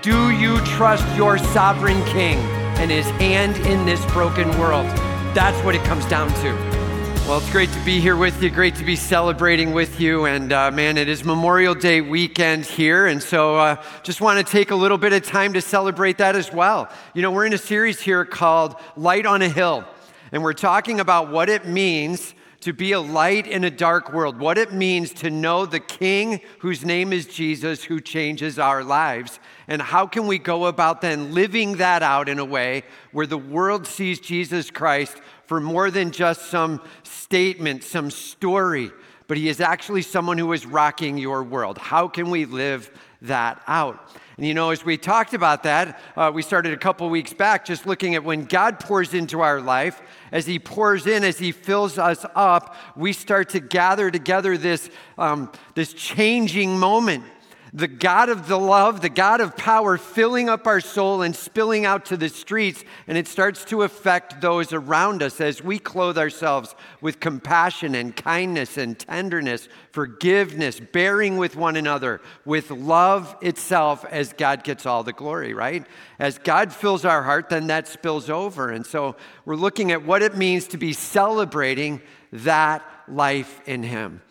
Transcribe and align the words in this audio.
Do 0.00 0.30
you 0.30 0.64
trust 0.64 1.04
your 1.16 1.38
sovereign 1.38 2.04
king 2.04 2.38
and 2.78 2.88
his 2.88 3.06
hand 3.18 3.56
in 3.66 3.84
this 3.84 4.00
broken 4.12 4.48
world? 4.56 4.86
That's 5.34 5.60
what 5.64 5.74
it 5.74 5.82
comes 5.82 6.06
down 6.06 6.28
to. 6.34 6.52
Well, 7.26 7.38
it's 7.38 7.50
great 7.50 7.72
to 7.72 7.84
be 7.84 7.98
here 7.98 8.16
with 8.16 8.40
you. 8.40 8.48
Great 8.48 8.76
to 8.76 8.84
be 8.84 8.94
celebrating 8.94 9.72
with 9.72 10.00
you. 10.00 10.26
And 10.26 10.52
uh, 10.52 10.70
man, 10.70 10.98
it 10.98 11.08
is 11.08 11.24
Memorial 11.24 11.74
Day 11.74 12.00
weekend 12.00 12.64
here. 12.64 13.08
And 13.08 13.20
so 13.20 13.56
uh, 13.56 13.82
just 14.04 14.20
want 14.20 14.38
to 14.38 14.48
take 14.48 14.70
a 14.70 14.76
little 14.76 14.98
bit 14.98 15.12
of 15.12 15.24
time 15.24 15.52
to 15.54 15.60
celebrate 15.60 16.18
that 16.18 16.36
as 16.36 16.52
well. 16.52 16.88
You 17.12 17.22
know, 17.22 17.32
we're 17.32 17.46
in 17.46 17.52
a 17.52 17.58
series 17.58 18.00
here 18.00 18.24
called 18.24 18.76
Light 18.96 19.26
on 19.26 19.42
a 19.42 19.48
Hill. 19.48 19.84
And 20.30 20.44
we're 20.44 20.52
talking 20.52 21.00
about 21.00 21.32
what 21.32 21.48
it 21.48 21.66
means 21.66 22.34
to 22.60 22.72
be 22.72 22.92
a 22.92 23.00
light 23.00 23.46
in 23.46 23.62
a 23.62 23.70
dark 23.70 24.12
world, 24.12 24.38
what 24.38 24.58
it 24.58 24.72
means 24.72 25.12
to 25.12 25.30
know 25.30 25.64
the 25.64 25.80
King 25.80 26.40
whose 26.58 26.84
name 26.84 27.12
is 27.12 27.26
Jesus, 27.26 27.84
who 27.84 28.00
changes 28.00 28.58
our 28.58 28.82
lives. 28.82 29.38
And 29.68 29.80
how 29.80 30.06
can 30.06 30.26
we 30.26 30.38
go 30.38 30.66
about 30.66 31.00
then 31.00 31.32
living 31.32 31.76
that 31.76 32.02
out 32.02 32.28
in 32.28 32.38
a 32.38 32.44
way 32.44 32.82
where 33.12 33.26
the 33.26 33.38
world 33.38 33.86
sees 33.86 34.18
Jesus 34.18 34.70
Christ 34.70 35.20
for 35.46 35.60
more 35.60 35.90
than 35.90 36.10
just 36.10 36.50
some 36.50 36.82
statement, 37.04 37.84
some 37.84 38.10
story, 38.10 38.90
but 39.28 39.36
he 39.36 39.48
is 39.48 39.60
actually 39.60 40.02
someone 40.02 40.38
who 40.38 40.52
is 40.52 40.66
rocking 40.66 41.16
your 41.16 41.44
world? 41.44 41.78
How 41.78 42.08
can 42.08 42.30
we 42.30 42.44
live 42.44 42.90
that 43.22 43.62
out? 43.66 44.10
And 44.38 44.46
you 44.46 44.54
know, 44.54 44.70
as 44.70 44.84
we 44.84 44.96
talked 44.96 45.34
about 45.34 45.64
that, 45.64 46.00
uh, 46.16 46.30
we 46.32 46.42
started 46.42 46.72
a 46.72 46.76
couple 46.76 47.08
weeks 47.10 47.32
back 47.32 47.64
just 47.64 47.86
looking 47.86 48.14
at 48.14 48.22
when 48.22 48.44
God 48.44 48.78
pours 48.78 49.12
into 49.12 49.40
our 49.40 49.60
life, 49.60 50.00
as 50.32 50.46
He 50.46 50.58
pours 50.58 51.06
in, 51.06 51.24
as 51.24 51.38
He 51.38 51.52
fills 51.52 51.98
us 51.98 52.24
up, 52.34 52.74
we 52.96 53.12
start 53.12 53.50
to 53.50 53.60
gather 53.60 54.10
together 54.10 54.56
this, 54.56 54.90
um, 55.16 55.50
this 55.74 55.92
changing 55.92 56.78
moment 56.78 57.24
the 57.72 57.88
God 57.88 58.28
of 58.28 58.48
the 58.48 58.58
love, 58.58 59.00
the 59.00 59.08
God 59.08 59.40
of 59.40 59.56
power, 59.56 59.98
filling 59.98 60.48
up 60.48 60.66
our 60.66 60.80
soul 60.80 61.22
and 61.22 61.34
spilling 61.34 61.84
out 61.84 62.06
to 62.06 62.16
the 62.16 62.28
streets. 62.28 62.84
And 63.06 63.18
it 63.18 63.28
starts 63.28 63.64
to 63.66 63.82
affect 63.82 64.40
those 64.40 64.72
around 64.72 65.22
us 65.22 65.40
as 65.40 65.62
we 65.62 65.78
clothe 65.78 66.18
ourselves 66.18 66.74
with 67.00 67.20
compassion 67.20 67.94
and 67.94 68.14
kindness 68.14 68.76
and 68.76 68.98
tenderness, 68.98 69.68
forgiveness, 69.92 70.80
bearing 70.80 71.36
with 71.36 71.56
one 71.56 71.76
another, 71.76 72.20
with 72.44 72.70
love 72.70 73.36
itself 73.40 74.04
as 74.06 74.32
God 74.32 74.64
gets 74.64 74.86
all 74.86 75.02
the 75.02 75.12
glory, 75.12 75.54
right? 75.54 75.86
As 76.18 76.38
God 76.38 76.72
fills 76.72 77.04
our 77.04 77.22
heart, 77.22 77.48
then 77.48 77.66
that 77.68 77.88
spills 77.88 78.30
over. 78.30 78.70
And 78.70 78.86
so 78.86 79.16
we're 79.44 79.56
looking 79.56 79.92
at 79.92 80.04
what 80.04 80.22
it 80.22 80.36
means 80.36 80.68
to 80.68 80.78
be 80.78 80.92
celebrating 80.92 82.00
that 82.32 82.84
life 83.08 83.60
in 83.66 83.82
Him. 83.82 84.22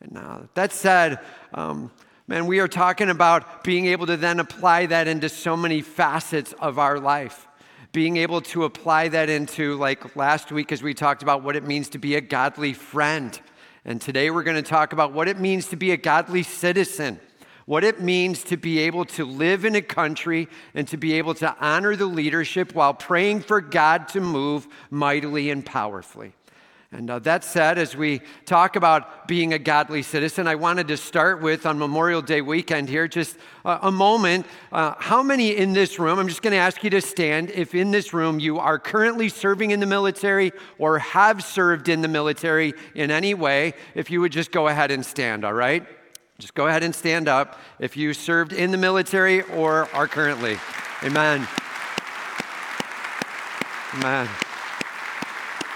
And 0.00 0.12
now, 0.12 0.48
that 0.54 0.72
said, 0.72 1.18
um, 1.54 1.90
Man, 2.28 2.46
we 2.46 2.58
are 2.58 2.66
talking 2.66 3.08
about 3.08 3.62
being 3.62 3.86
able 3.86 4.06
to 4.06 4.16
then 4.16 4.40
apply 4.40 4.86
that 4.86 5.06
into 5.06 5.28
so 5.28 5.56
many 5.56 5.80
facets 5.80 6.52
of 6.54 6.76
our 6.76 6.98
life. 6.98 7.46
Being 7.92 8.16
able 8.16 8.40
to 8.42 8.64
apply 8.64 9.08
that 9.08 9.28
into, 9.28 9.76
like 9.76 10.16
last 10.16 10.50
week, 10.50 10.72
as 10.72 10.82
we 10.82 10.92
talked 10.92 11.22
about 11.22 11.44
what 11.44 11.54
it 11.54 11.62
means 11.62 11.88
to 11.90 11.98
be 11.98 12.16
a 12.16 12.20
godly 12.20 12.72
friend. 12.72 13.40
And 13.84 14.00
today 14.00 14.30
we're 14.30 14.42
going 14.42 14.56
to 14.56 14.68
talk 14.68 14.92
about 14.92 15.12
what 15.12 15.28
it 15.28 15.38
means 15.38 15.68
to 15.68 15.76
be 15.76 15.92
a 15.92 15.96
godly 15.96 16.42
citizen, 16.42 17.20
what 17.64 17.84
it 17.84 18.00
means 18.00 18.42
to 18.44 18.56
be 18.56 18.80
able 18.80 19.04
to 19.04 19.24
live 19.24 19.64
in 19.64 19.76
a 19.76 19.80
country 19.80 20.48
and 20.74 20.88
to 20.88 20.96
be 20.96 21.12
able 21.12 21.34
to 21.34 21.56
honor 21.60 21.94
the 21.94 22.06
leadership 22.06 22.74
while 22.74 22.92
praying 22.92 23.42
for 23.42 23.60
God 23.60 24.08
to 24.08 24.20
move 24.20 24.66
mightily 24.90 25.48
and 25.50 25.64
powerfully. 25.64 26.32
And 26.92 27.10
uh, 27.10 27.18
that 27.20 27.42
said, 27.42 27.78
as 27.78 27.96
we 27.96 28.20
talk 28.44 28.76
about 28.76 29.26
being 29.26 29.52
a 29.52 29.58
godly 29.58 30.02
citizen, 30.02 30.46
I 30.46 30.54
wanted 30.54 30.86
to 30.88 30.96
start 30.96 31.42
with 31.42 31.66
on 31.66 31.78
Memorial 31.78 32.22
Day 32.22 32.40
weekend 32.40 32.88
here 32.88 33.08
just 33.08 33.36
a 33.64 33.90
moment. 33.90 34.46
Uh, 34.70 34.94
how 34.98 35.20
many 35.22 35.56
in 35.56 35.72
this 35.72 35.98
room, 35.98 36.20
I'm 36.20 36.28
just 36.28 36.42
going 36.42 36.52
to 36.52 36.58
ask 36.58 36.84
you 36.84 36.90
to 36.90 37.00
stand, 37.00 37.50
if 37.50 37.74
in 37.74 37.90
this 37.90 38.14
room 38.14 38.38
you 38.38 38.60
are 38.60 38.78
currently 38.78 39.28
serving 39.28 39.72
in 39.72 39.80
the 39.80 39.86
military 39.86 40.52
or 40.78 41.00
have 41.00 41.42
served 41.42 41.88
in 41.88 42.02
the 42.02 42.08
military 42.08 42.72
in 42.94 43.10
any 43.10 43.34
way, 43.34 43.74
if 43.96 44.08
you 44.08 44.20
would 44.20 44.32
just 44.32 44.52
go 44.52 44.68
ahead 44.68 44.92
and 44.92 45.04
stand, 45.04 45.44
all 45.44 45.54
right? 45.54 45.84
Just 46.38 46.54
go 46.54 46.68
ahead 46.68 46.84
and 46.84 46.94
stand 46.94 47.28
up 47.28 47.58
if 47.80 47.96
you 47.96 48.14
served 48.14 48.52
in 48.52 48.70
the 48.70 48.78
military 48.78 49.42
or 49.42 49.88
are 49.92 50.06
currently. 50.06 50.56
Amen. 51.02 51.48
Amen. 53.94 54.28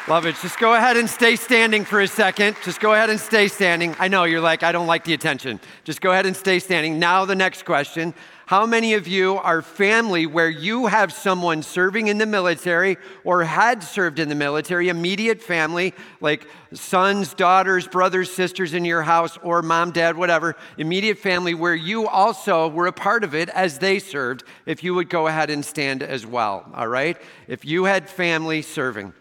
Love 0.09 0.25
it. 0.25 0.35
Just 0.41 0.59
go 0.59 0.75
ahead 0.75 0.97
and 0.97 1.09
stay 1.09 1.37
standing 1.37 1.85
for 1.85 2.01
a 2.01 2.09
second. 2.09 2.57
Just 2.65 2.81
go 2.81 2.95
ahead 2.95 3.11
and 3.11 3.21
stay 3.21 3.49
standing. 3.49 3.95
I 3.99 4.09
know 4.09 4.25
you're 4.25 4.41
like, 4.41 4.63
I 4.63 4.73
don't 4.73 4.87
like 4.87 5.05
the 5.05 5.13
attention. 5.13 5.61
Just 5.85 6.01
go 6.01 6.11
ahead 6.11 6.25
and 6.25 6.35
stay 6.35 6.59
standing. 6.59 6.99
Now, 6.99 7.27
the 7.27 7.37
next 7.37 7.65
question 7.65 8.15
How 8.47 8.65
many 8.67 8.95
of 8.95 9.07
you 9.07 9.37
are 9.37 9.61
family 9.61 10.25
where 10.27 10.49
you 10.49 10.87
have 10.87 11.13
someone 11.13 11.63
serving 11.63 12.09
in 12.09 12.17
the 12.17 12.27
military 12.27 12.97
or 13.25 13.45
had 13.45 13.83
served 13.83 14.19
in 14.19 14.31
the 14.31 14.35
military, 14.35 14.89
immediate 14.89 15.43
family, 15.43 15.95
like 16.21 16.49
sons, 16.73 17.35
daughters, 17.35 17.87
brothers, 17.87 18.33
sisters 18.33 18.73
in 18.73 18.87
your 18.87 19.03
house, 19.03 19.39
or 19.45 19.61
mom, 19.61 19.93
dad, 19.93 20.17
whatever, 20.17 20.57
immediate 20.79 21.19
family 21.19 21.53
where 21.53 21.75
you 21.75 22.09
also 22.09 22.69
were 22.69 22.87
a 22.87 22.93
part 22.93 23.23
of 23.23 23.35
it 23.35 23.51
as 23.51 23.79
they 23.79 23.99
served? 23.99 24.45
If 24.65 24.83
you 24.83 24.95
would 24.95 25.11
go 25.11 25.27
ahead 25.27 25.51
and 25.51 25.63
stand 25.65 26.03
as 26.03 26.27
well, 26.27 26.69
all 26.75 26.89
right? 26.89 27.19
If 27.47 27.67
you 27.67 27.85
had 27.85 28.09
family 28.09 28.63
serving. 28.63 29.13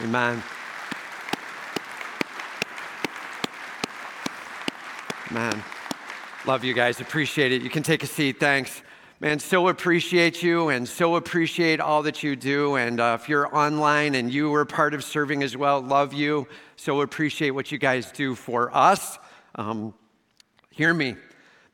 Amen. 0.00 0.42
Man, 5.30 5.62
love 6.46 6.64
you 6.64 6.72
guys. 6.72 7.00
Appreciate 7.00 7.52
it. 7.52 7.62
You 7.62 7.70
can 7.70 7.82
take 7.82 8.02
a 8.02 8.06
seat. 8.06 8.40
Thanks. 8.40 8.82
Man, 9.20 9.38
so 9.38 9.68
appreciate 9.68 10.42
you 10.42 10.70
and 10.70 10.88
so 10.88 11.16
appreciate 11.16 11.78
all 11.78 12.02
that 12.02 12.22
you 12.22 12.36
do. 12.36 12.76
And 12.76 13.00
uh, 13.00 13.18
if 13.20 13.28
you're 13.28 13.54
online 13.54 14.14
and 14.14 14.32
you 14.32 14.50
were 14.50 14.64
part 14.64 14.94
of 14.94 15.04
serving 15.04 15.42
as 15.42 15.56
well, 15.56 15.80
love 15.80 16.12
you. 16.12 16.48
So 16.76 17.02
appreciate 17.02 17.50
what 17.50 17.70
you 17.70 17.78
guys 17.78 18.10
do 18.10 18.34
for 18.34 18.74
us. 18.74 19.18
Um, 19.54 19.94
hear 20.70 20.92
me. 20.92 21.16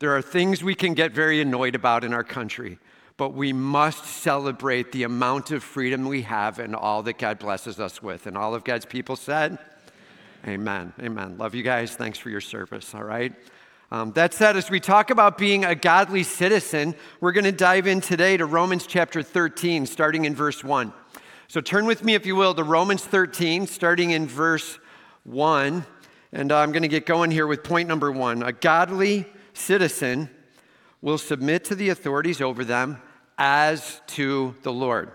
There 0.01 0.15
are 0.15 0.23
things 0.23 0.63
we 0.63 0.75
can 0.75 0.95
get 0.95 1.13
very 1.13 1.41
annoyed 1.41 1.75
about 1.75 2.05
in 2.05 2.13
our 2.13 2.25
country 2.25 2.79
but 3.19 3.35
we 3.35 3.53
must 3.53 4.05
celebrate 4.05 4.93
the 4.93 5.03
amount 5.03 5.51
of 5.51 5.63
freedom 5.63 6.07
we 6.07 6.23
have 6.23 6.61
and 6.61 6.75
all 6.75 7.03
that 7.03 7.19
God 7.19 7.41
blesses 7.41 7.81
us 7.81 8.01
with. 8.01 8.29
And 8.29 8.39
all 8.39 8.55
of 8.55 8.65
God's 8.65 8.87
people 8.87 9.17
said, 9.17 9.59
Amen. 10.47 10.93
Amen. 11.01 11.37
Love 11.37 11.57
you 11.57 11.65
guys. 11.65 11.97
Thanks 11.97 12.17
for 12.17 12.31
your 12.31 12.41
service. 12.41 12.95
All 12.95 13.03
right. 13.03 13.35
Um, 13.91 14.13
that 14.13 14.33
said, 14.33 14.57
as 14.57 14.71
we 14.71 14.79
talk 14.79 15.11
about 15.11 15.37
being 15.37 15.65
a 15.65 15.75
godly 15.75 16.23
citizen, 16.23 16.95
we're 17.21 17.33
going 17.33 17.45
to 17.45 17.53
dive 17.53 17.89
in 17.89 18.01
today 18.01 18.37
to 18.37 18.47
Romans 18.47 18.87
chapter 18.87 19.21
13, 19.21 19.85
starting 19.85 20.25
in 20.25 20.37
verse 20.37 20.63
1. 20.63 20.93
So 21.49 21.61
turn 21.61 21.87
with 21.87 22.05
me, 22.05 22.15
if 22.15 22.25
you 22.25 22.37
will, 22.37 22.55
to 22.55 22.63
Romans 22.63 23.05
13, 23.05 23.67
starting 23.67 24.11
in 24.11 24.29
verse 24.29 24.79
1. 25.25 25.85
And 26.33 26.53
uh, 26.53 26.59
I'm 26.59 26.71
going 26.71 26.83
to 26.83 26.89
get 26.89 27.05
going 27.05 27.33
here 27.33 27.49
with 27.49 27.65
point 27.65 27.89
number 27.89 28.13
one. 28.13 28.45
A 28.45 28.53
godly 28.53 29.27
citizen 29.55 30.31
will 31.03 31.19
submit 31.19 31.65
to 31.65 31.75
the 31.75 31.89
authorities 31.89 32.41
over 32.41 32.65
them 32.65 33.03
as 33.39 34.03
to 34.09 34.55
the 34.63 34.73
Lord. 34.73 35.11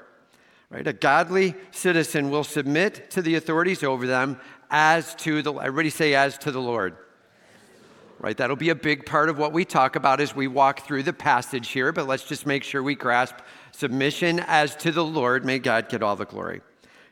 Right? 0.69 0.87
A 0.87 0.93
godly 0.93 1.53
citizen 1.71 2.31
will 2.31 2.43
submit 2.43 3.11
to 3.11 3.21
the 3.21 3.35
authorities 3.35 3.83
over 3.83 4.07
them 4.07 4.39
as 4.71 5.13
to 5.15 5.43
the 5.43 5.53
everybody 5.53 5.91
say 5.91 6.15
as 6.15 6.37
to 6.39 6.51
the 6.51 6.61
Lord. 6.61 6.95
Right? 8.19 8.35
That'll 8.35 8.55
be 8.55 8.69
a 8.69 8.75
big 8.75 9.05
part 9.05 9.29
of 9.29 9.37
what 9.37 9.51
we 9.51 9.65
talk 9.65 9.95
about 9.95 10.21
as 10.21 10.35
we 10.35 10.47
walk 10.47 10.87
through 10.87 11.03
the 11.03 11.13
passage 11.13 11.69
here, 11.69 11.91
but 11.91 12.07
let's 12.07 12.23
just 12.23 12.47
make 12.47 12.63
sure 12.63 12.81
we 12.81 12.95
grasp 12.95 13.35
submission 13.71 14.39
as 14.47 14.75
to 14.77 14.91
the 14.91 15.03
Lord. 15.03 15.45
May 15.45 15.59
God 15.59 15.89
get 15.89 16.01
all 16.01 16.15
the 16.15 16.25
glory. 16.25 16.61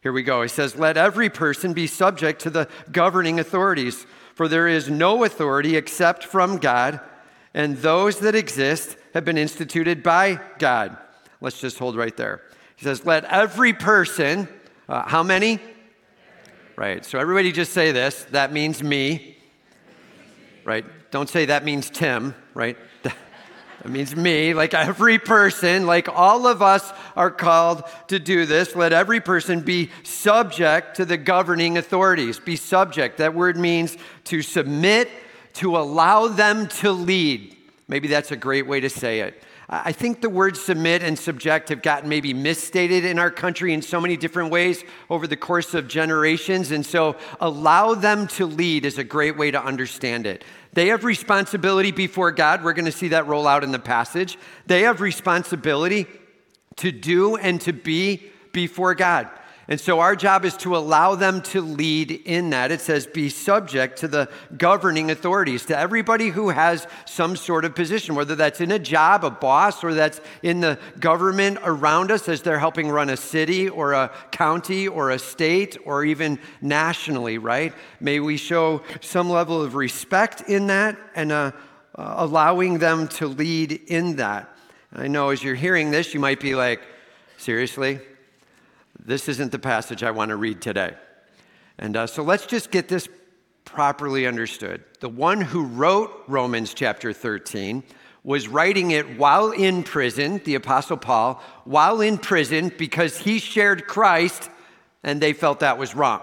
Here 0.01 0.13
we 0.13 0.23
go. 0.23 0.41
He 0.41 0.47
says, 0.47 0.75
Let 0.75 0.97
every 0.97 1.29
person 1.29 1.73
be 1.73 1.85
subject 1.85 2.41
to 2.41 2.49
the 2.49 2.67
governing 2.91 3.39
authorities, 3.39 4.07
for 4.33 4.47
there 4.47 4.67
is 4.67 4.89
no 4.89 5.23
authority 5.23 5.75
except 5.75 6.23
from 6.23 6.57
God, 6.57 6.99
and 7.53 7.77
those 7.77 8.19
that 8.19 8.35
exist 8.35 8.95
have 9.13 9.25
been 9.25 9.37
instituted 9.37 10.03
by 10.03 10.39
God. 10.57 10.97
Let's 11.41 11.59
just 11.59 11.79
hold 11.79 11.95
right 11.95 12.15
there. 12.15 12.41
He 12.75 12.85
says, 12.85 13.05
Let 13.05 13.25
every 13.25 13.73
person, 13.73 14.47
uh, 14.87 15.07
how 15.07 15.23
many? 15.23 15.59
Right. 16.75 17.05
So 17.05 17.19
everybody 17.19 17.51
just 17.51 17.73
say 17.73 17.91
this. 17.91 18.25
That 18.31 18.53
means 18.53 18.81
me. 18.81 19.37
Right. 20.63 20.85
Don't 21.11 21.29
say 21.29 21.45
that 21.45 21.63
means 21.63 21.89
Tim. 21.89 22.33
Right. 22.53 22.77
That 23.81 23.89
means 23.89 24.15
me, 24.15 24.53
like 24.53 24.75
every 24.75 25.17
person, 25.17 25.87
like 25.87 26.07
all 26.07 26.45
of 26.45 26.61
us 26.61 26.93
are 27.15 27.31
called 27.31 27.83
to 28.09 28.19
do 28.19 28.45
this. 28.45 28.75
Let 28.75 28.93
every 28.93 29.19
person 29.19 29.61
be 29.61 29.89
subject 30.03 30.97
to 30.97 31.05
the 31.05 31.17
governing 31.17 31.79
authorities. 31.79 32.39
Be 32.39 32.55
subject. 32.57 33.17
That 33.17 33.33
word 33.33 33.57
means 33.57 33.97
to 34.25 34.43
submit, 34.43 35.09
to 35.53 35.77
allow 35.77 36.27
them 36.27 36.67
to 36.67 36.91
lead. 36.91 37.55
Maybe 37.87 38.07
that's 38.07 38.31
a 38.31 38.37
great 38.37 38.67
way 38.67 38.79
to 38.79 38.89
say 38.89 39.21
it. 39.21 39.43
I 39.73 39.93
think 39.93 40.19
the 40.19 40.29
words 40.29 40.61
submit 40.61 41.01
and 41.01 41.17
subject 41.17 41.69
have 41.69 41.81
gotten 41.81 42.09
maybe 42.09 42.33
misstated 42.33 43.05
in 43.05 43.17
our 43.17 43.31
country 43.31 43.73
in 43.73 43.81
so 43.81 44.01
many 44.01 44.17
different 44.17 44.51
ways 44.51 44.83
over 45.09 45.27
the 45.27 45.37
course 45.37 45.73
of 45.73 45.87
generations. 45.87 46.71
And 46.71 46.85
so, 46.85 47.15
allow 47.39 47.93
them 47.93 48.27
to 48.27 48.45
lead 48.45 48.85
is 48.85 48.97
a 48.97 49.03
great 49.05 49.37
way 49.37 49.49
to 49.49 49.63
understand 49.63 50.27
it. 50.27 50.43
They 50.73 50.87
have 50.87 51.05
responsibility 51.05 51.91
before 51.91 52.31
God. 52.31 52.65
We're 52.65 52.73
going 52.73 52.85
to 52.85 52.91
see 52.91 53.09
that 53.09 53.27
roll 53.27 53.47
out 53.47 53.63
in 53.63 53.71
the 53.71 53.79
passage. 53.79 54.37
They 54.65 54.81
have 54.81 54.99
responsibility 54.99 56.05
to 56.77 56.91
do 56.91 57.37
and 57.37 57.61
to 57.61 57.71
be 57.71 58.29
before 58.51 58.93
God. 58.93 59.29
And 59.71 59.79
so 59.79 60.01
our 60.01 60.17
job 60.17 60.43
is 60.43 60.57
to 60.57 60.75
allow 60.75 61.15
them 61.15 61.41
to 61.43 61.61
lead 61.61 62.11
in 62.11 62.49
that. 62.49 62.71
It 62.71 62.81
says, 62.81 63.07
be 63.07 63.29
subject 63.29 63.99
to 63.99 64.09
the 64.09 64.27
governing 64.57 65.09
authorities, 65.09 65.65
to 65.67 65.79
everybody 65.79 66.27
who 66.27 66.49
has 66.49 66.85
some 67.05 67.37
sort 67.37 67.63
of 67.63 67.73
position, 67.73 68.13
whether 68.13 68.35
that's 68.35 68.59
in 68.59 68.73
a 68.73 68.77
job, 68.77 69.23
a 69.23 69.31
boss, 69.31 69.81
or 69.81 69.93
that's 69.93 70.19
in 70.43 70.59
the 70.59 70.77
government 70.99 71.57
around 71.63 72.11
us 72.11 72.27
as 72.27 72.41
they're 72.41 72.59
helping 72.59 72.89
run 72.89 73.09
a 73.09 73.15
city 73.15 73.69
or 73.69 73.93
a 73.93 74.11
county 74.31 74.89
or 74.89 75.09
a 75.09 75.17
state 75.17 75.77
or 75.85 76.03
even 76.03 76.37
nationally, 76.59 77.37
right? 77.37 77.73
May 78.01 78.19
we 78.19 78.35
show 78.35 78.81
some 78.99 79.29
level 79.29 79.61
of 79.61 79.75
respect 79.75 80.49
in 80.49 80.67
that 80.67 80.97
and 81.15 81.31
uh, 81.31 81.53
uh, 81.95 82.15
allowing 82.17 82.79
them 82.79 83.07
to 83.07 83.27
lead 83.27 83.71
in 83.87 84.17
that. 84.17 84.53
I 84.91 85.07
know 85.07 85.29
as 85.29 85.41
you're 85.41 85.55
hearing 85.55 85.91
this, 85.91 86.13
you 86.13 86.19
might 86.19 86.41
be 86.41 86.55
like, 86.55 86.81
seriously? 87.37 88.01
This 89.03 89.27
isn't 89.27 89.51
the 89.51 89.59
passage 89.59 90.03
I 90.03 90.11
want 90.11 90.29
to 90.29 90.35
read 90.35 90.61
today. 90.61 90.95
And 91.77 91.97
uh, 91.97 92.07
so 92.07 92.23
let's 92.23 92.45
just 92.45 92.71
get 92.71 92.87
this 92.87 93.07
properly 93.65 94.27
understood. 94.27 94.83
The 94.99 95.09
one 95.09 95.41
who 95.41 95.65
wrote 95.65 96.23
Romans 96.27 96.73
chapter 96.73 97.13
13 97.13 97.83
was 98.23 98.47
writing 98.47 98.91
it 98.91 99.17
while 99.17 99.51
in 99.51 99.83
prison, 99.83 100.41
the 100.43 100.55
Apostle 100.55 100.97
Paul, 100.97 101.41
while 101.63 102.01
in 102.01 102.17
prison 102.17 102.71
because 102.77 103.17
he 103.17 103.39
shared 103.39 103.87
Christ 103.87 104.49
and 105.03 105.19
they 105.19 105.33
felt 105.33 105.61
that 105.61 105.79
was 105.79 105.95
wrong. 105.95 106.21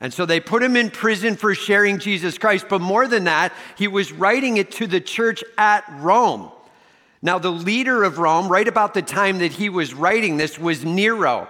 And 0.00 0.12
so 0.12 0.26
they 0.26 0.40
put 0.40 0.64
him 0.64 0.76
in 0.76 0.90
prison 0.90 1.36
for 1.36 1.54
sharing 1.54 2.00
Jesus 2.00 2.36
Christ. 2.36 2.66
But 2.68 2.80
more 2.80 3.06
than 3.06 3.24
that, 3.24 3.52
he 3.78 3.86
was 3.86 4.10
writing 4.10 4.56
it 4.56 4.72
to 4.72 4.88
the 4.88 5.00
church 5.00 5.44
at 5.56 5.84
Rome. 5.98 6.50
Now, 7.24 7.38
the 7.38 7.52
leader 7.52 8.02
of 8.02 8.18
Rome, 8.18 8.48
right 8.48 8.66
about 8.66 8.94
the 8.94 9.02
time 9.02 9.38
that 9.38 9.52
he 9.52 9.68
was 9.68 9.94
writing 9.94 10.38
this, 10.38 10.58
was 10.58 10.84
Nero. 10.84 11.48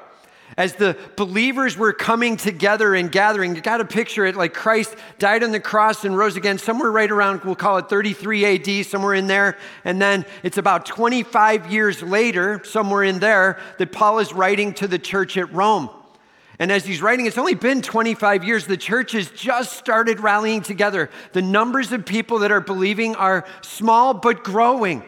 As 0.56 0.74
the 0.74 0.96
believers 1.16 1.76
were 1.78 1.92
coming 1.92 2.36
together 2.36 2.94
and 2.94 3.10
gathering, 3.10 3.56
you 3.56 3.62
got 3.62 3.78
to 3.78 3.84
picture 3.86 4.26
it 4.26 4.36
like 4.36 4.52
Christ 4.52 4.94
died 5.18 5.42
on 5.42 5.50
the 5.50 5.60
cross 5.60 6.04
and 6.04 6.16
rose 6.16 6.36
again, 6.36 6.58
somewhere 6.58 6.90
right 6.90 7.10
around, 7.10 7.42
we'll 7.44 7.54
call 7.54 7.78
it 7.78 7.88
33 7.88 8.80
AD, 8.80 8.86
somewhere 8.86 9.14
in 9.14 9.26
there. 9.26 9.56
And 9.84 10.00
then 10.00 10.26
it's 10.42 10.58
about 10.58 10.84
25 10.84 11.72
years 11.72 12.02
later, 12.02 12.60
somewhere 12.64 13.02
in 13.02 13.18
there, 13.18 13.58
that 13.78 13.92
Paul 13.92 14.18
is 14.18 14.32
writing 14.32 14.74
to 14.74 14.86
the 14.86 14.98
church 14.98 15.38
at 15.38 15.52
Rome. 15.52 15.88
And 16.58 16.70
as 16.70 16.84
he's 16.84 17.00
writing, 17.00 17.26
it's 17.26 17.38
only 17.38 17.54
been 17.54 17.80
25 17.80 18.44
years. 18.44 18.66
The 18.66 18.76
church 18.76 19.12
has 19.12 19.30
just 19.30 19.72
started 19.78 20.20
rallying 20.20 20.60
together. 20.60 21.08
The 21.32 21.42
numbers 21.42 21.92
of 21.92 22.04
people 22.04 22.40
that 22.40 22.52
are 22.52 22.60
believing 22.60 23.16
are 23.16 23.46
small 23.62 24.12
but 24.12 24.44
growing. 24.44 25.02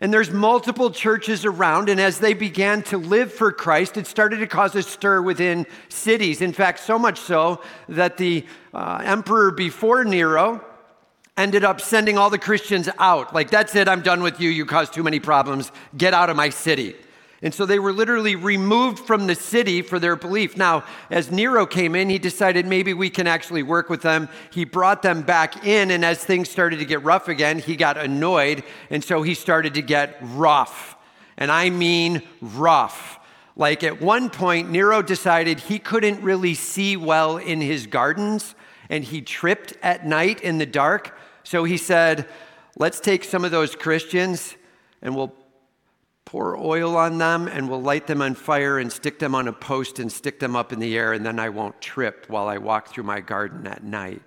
And 0.00 0.12
there's 0.12 0.30
multiple 0.30 0.90
churches 0.90 1.44
around, 1.44 1.88
and 1.88 2.00
as 2.00 2.18
they 2.18 2.34
began 2.34 2.82
to 2.84 2.98
live 2.98 3.32
for 3.32 3.50
Christ, 3.50 3.96
it 3.96 4.06
started 4.06 4.38
to 4.38 4.46
cause 4.46 4.74
a 4.74 4.82
stir 4.82 5.22
within 5.22 5.66
cities. 5.88 6.42
In 6.42 6.52
fact, 6.52 6.80
so 6.80 6.98
much 6.98 7.18
so 7.18 7.62
that 7.88 8.16
the 8.16 8.44
uh, 8.74 9.00
emperor 9.04 9.50
before 9.50 10.04
Nero 10.04 10.62
ended 11.36 11.64
up 11.64 11.80
sending 11.80 12.18
all 12.18 12.30
the 12.30 12.38
Christians 12.38 12.88
out. 12.98 13.34
Like, 13.34 13.50
that's 13.50 13.74
it, 13.74 13.88
I'm 13.88 14.02
done 14.02 14.22
with 14.22 14.40
you, 14.40 14.50
you 14.50 14.66
caused 14.66 14.92
too 14.92 15.02
many 15.02 15.20
problems, 15.20 15.72
get 15.96 16.14
out 16.14 16.30
of 16.30 16.36
my 16.36 16.50
city. 16.50 16.94
And 17.46 17.54
so 17.54 17.64
they 17.64 17.78
were 17.78 17.92
literally 17.92 18.34
removed 18.34 18.98
from 18.98 19.28
the 19.28 19.36
city 19.36 19.80
for 19.80 20.00
their 20.00 20.16
belief. 20.16 20.56
Now, 20.56 20.82
as 21.12 21.30
Nero 21.30 21.64
came 21.64 21.94
in, 21.94 22.10
he 22.10 22.18
decided 22.18 22.66
maybe 22.66 22.92
we 22.92 23.08
can 23.08 23.28
actually 23.28 23.62
work 23.62 23.88
with 23.88 24.02
them. 24.02 24.28
He 24.50 24.64
brought 24.64 25.02
them 25.02 25.22
back 25.22 25.64
in, 25.64 25.92
and 25.92 26.04
as 26.04 26.18
things 26.18 26.50
started 26.50 26.80
to 26.80 26.84
get 26.84 27.04
rough 27.04 27.28
again, 27.28 27.60
he 27.60 27.76
got 27.76 27.98
annoyed, 27.98 28.64
and 28.90 29.04
so 29.04 29.22
he 29.22 29.34
started 29.34 29.74
to 29.74 29.80
get 29.82 30.18
rough. 30.20 30.96
And 31.36 31.52
I 31.52 31.70
mean 31.70 32.22
rough. 32.40 33.20
Like 33.54 33.84
at 33.84 34.00
one 34.00 34.28
point, 34.28 34.68
Nero 34.68 35.00
decided 35.00 35.60
he 35.60 35.78
couldn't 35.78 36.20
really 36.22 36.54
see 36.54 36.96
well 36.96 37.36
in 37.36 37.60
his 37.60 37.86
gardens, 37.86 38.56
and 38.90 39.04
he 39.04 39.22
tripped 39.22 39.72
at 39.84 40.04
night 40.04 40.40
in 40.40 40.58
the 40.58 40.66
dark. 40.66 41.16
So 41.44 41.62
he 41.62 41.76
said, 41.76 42.26
Let's 42.76 42.98
take 42.98 43.22
some 43.22 43.44
of 43.44 43.52
those 43.52 43.76
Christians 43.76 44.56
and 45.00 45.14
we'll 45.14 45.32
pour 46.26 46.58
oil 46.58 46.96
on 46.96 47.16
them 47.18 47.46
and 47.46 47.70
will 47.70 47.80
light 47.80 48.06
them 48.06 48.20
on 48.20 48.34
fire 48.34 48.78
and 48.78 48.92
stick 48.92 49.18
them 49.18 49.34
on 49.34 49.48
a 49.48 49.52
post 49.52 50.00
and 50.00 50.12
stick 50.12 50.38
them 50.40 50.54
up 50.54 50.72
in 50.72 50.80
the 50.80 50.98
air, 50.98 51.14
and 51.14 51.24
then 51.24 51.38
I 51.38 51.48
won't 51.48 51.80
trip 51.80 52.26
while 52.28 52.48
I 52.48 52.58
walk 52.58 52.88
through 52.88 53.04
my 53.04 53.20
garden 53.20 53.66
at 53.66 53.84
night. 53.84 54.20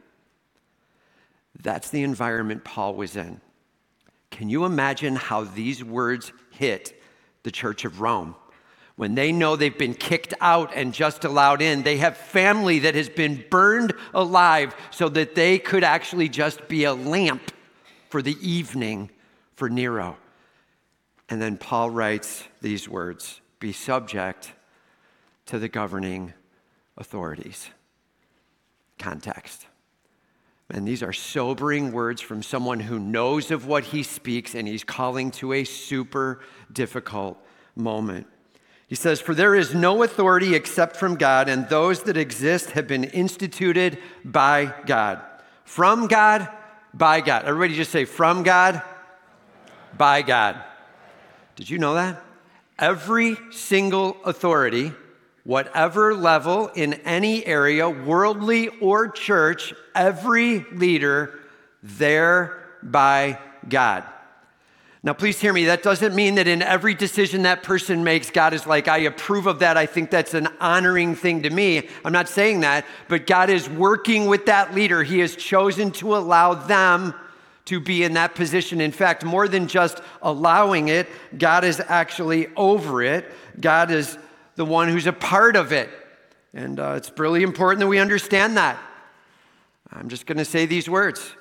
That's 1.61 1.89
the 1.89 2.03
environment 2.03 2.63
Paul 2.63 2.95
was 2.95 3.17
in. 3.17 3.41
Can 4.31 4.49
you 4.49 4.63
imagine 4.63 5.17
how 5.17 5.43
these 5.43 5.83
words 5.83 6.31
hit 6.51 6.99
the 7.43 7.51
church 7.51 7.83
of 7.83 7.99
Rome? 7.99 8.35
When 8.95 9.15
they 9.15 9.31
know 9.31 9.55
they've 9.55 9.77
been 9.77 9.93
kicked 9.93 10.33
out 10.39 10.71
and 10.75 10.93
just 10.93 11.25
allowed 11.25 11.61
in, 11.61 11.83
they 11.83 11.97
have 11.97 12.15
family 12.15 12.79
that 12.79 12.95
has 12.95 13.09
been 13.09 13.43
burned 13.49 13.93
alive 14.13 14.73
so 14.91 15.09
that 15.09 15.35
they 15.35 15.59
could 15.59 15.83
actually 15.83 16.29
just 16.29 16.67
be 16.69 16.85
a 16.85 16.93
lamp 16.93 17.51
for 18.09 18.21
the 18.21 18.37
evening 18.41 19.09
for 19.55 19.69
Nero. 19.69 20.17
And 21.29 21.41
then 21.41 21.57
Paul 21.57 21.91
writes 21.91 22.43
these 22.61 22.89
words 22.89 23.41
Be 23.59 23.71
subject 23.71 24.53
to 25.45 25.59
the 25.59 25.69
governing 25.69 26.33
authorities. 26.97 27.69
Context. 28.97 29.67
And 30.71 30.87
these 30.87 31.01
are 31.01 31.13
sobering 31.13 31.91
words 31.91 32.21
from 32.21 32.43
someone 32.43 32.79
who 32.79 32.99
knows 32.99 33.49
of 33.49 33.65
what 33.65 33.85
he 33.85 34.03
speaks 34.03 34.53
and 34.53 34.67
he's 34.67 34.83
calling 34.83 35.31
to 35.31 35.53
a 35.53 35.63
super 35.63 36.41
difficult 36.71 37.43
moment. 37.75 38.27
He 38.87 38.95
says, 38.95 39.19
For 39.19 39.33
there 39.33 39.55
is 39.55 39.73
no 39.73 40.03
authority 40.03 40.53
except 40.53 40.95
from 40.95 41.15
God, 41.15 41.49
and 41.49 41.67
those 41.69 42.03
that 42.03 42.17
exist 42.17 42.71
have 42.71 42.87
been 42.87 43.03
instituted 43.03 43.97
by 44.23 44.73
God. 44.85 45.21
From 45.63 46.07
God, 46.07 46.47
by 46.93 47.21
God. 47.21 47.45
Everybody 47.45 47.75
just 47.75 47.91
say, 47.91 48.05
From 48.05 48.43
God, 48.43 48.81
by 49.97 50.21
God. 50.21 50.63
Did 51.59 51.69
you 51.69 51.77
know 51.77 51.95
that? 51.95 52.23
Every 52.79 53.37
single 53.51 54.15
authority, 54.23 54.93
whatever 55.43 56.15
level 56.15 56.69
in 56.69 56.93
any 56.93 57.45
area, 57.45 57.89
worldly 57.89 58.69
or 58.79 59.09
church, 59.09 59.73
every 59.93 60.65
leader 60.71 61.37
there 61.83 62.63
by 62.81 63.39
God. 63.67 64.05
Now, 65.03 65.11
please 65.11 65.41
hear 65.41 65.51
me. 65.51 65.65
That 65.65 65.83
doesn't 65.83 66.15
mean 66.15 66.35
that 66.35 66.47
in 66.47 66.61
every 66.61 66.93
decision 66.93 67.41
that 67.41 67.61
person 67.61 68.05
makes, 68.05 68.31
God 68.31 68.53
is 68.53 68.65
like, 68.65 68.87
I 68.87 68.99
approve 68.99 69.45
of 69.45 69.59
that. 69.59 69.75
I 69.75 69.85
think 69.85 70.11
that's 70.11 70.33
an 70.33 70.47
honoring 70.61 71.13
thing 71.13 71.43
to 71.43 71.49
me. 71.49 71.89
I'm 72.05 72.13
not 72.13 72.29
saying 72.29 72.61
that, 72.61 72.85
but 73.09 73.27
God 73.27 73.49
is 73.49 73.69
working 73.69 74.27
with 74.27 74.45
that 74.45 74.73
leader. 74.73 75.03
He 75.03 75.19
has 75.19 75.35
chosen 75.35 75.91
to 75.91 76.15
allow 76.15 76.53
them 76.53 77.13
to 77.69 77.79
be 77.79 78.03
in 78.03 78.13
that 78.13 78.33
position. 78.33 78.81
In 78.81 78.91
fact, 78.91 79.23
more 79.23 79.47
than 79.47 79.67
just 79.67 80.01
allowing 80.23 80.87
it, 80.87 81.07
God 81.37 81.63
is 81.63 81.79
actually 81.79 82.47
over 82.55 83.03
it. 83.03 83.31
God 83.59 83.91
is 83.91 84.17
the 84.55 84.65
one 84.65 84.89
who's 84.89 85.05
a 85.05 85.13
part 85.13 85.55
of 85.55 85.71
it. 85.71 85.87
And 86.51 86.79
uh, 86.79 86.93
it's 86.97 87.11
really 87.15 87.43
important 87.43 87.81
that 87.81 87.87
we 87.87 87.99
understand 87.99 88.57
that. 88.57 88.79
I'm 89.91 90.09
just 90.09 90.25
going 90.25 90.39
to 90.39 90.45
say 90.45 90.65
these 90.65 90.89
words. 90.89 91.35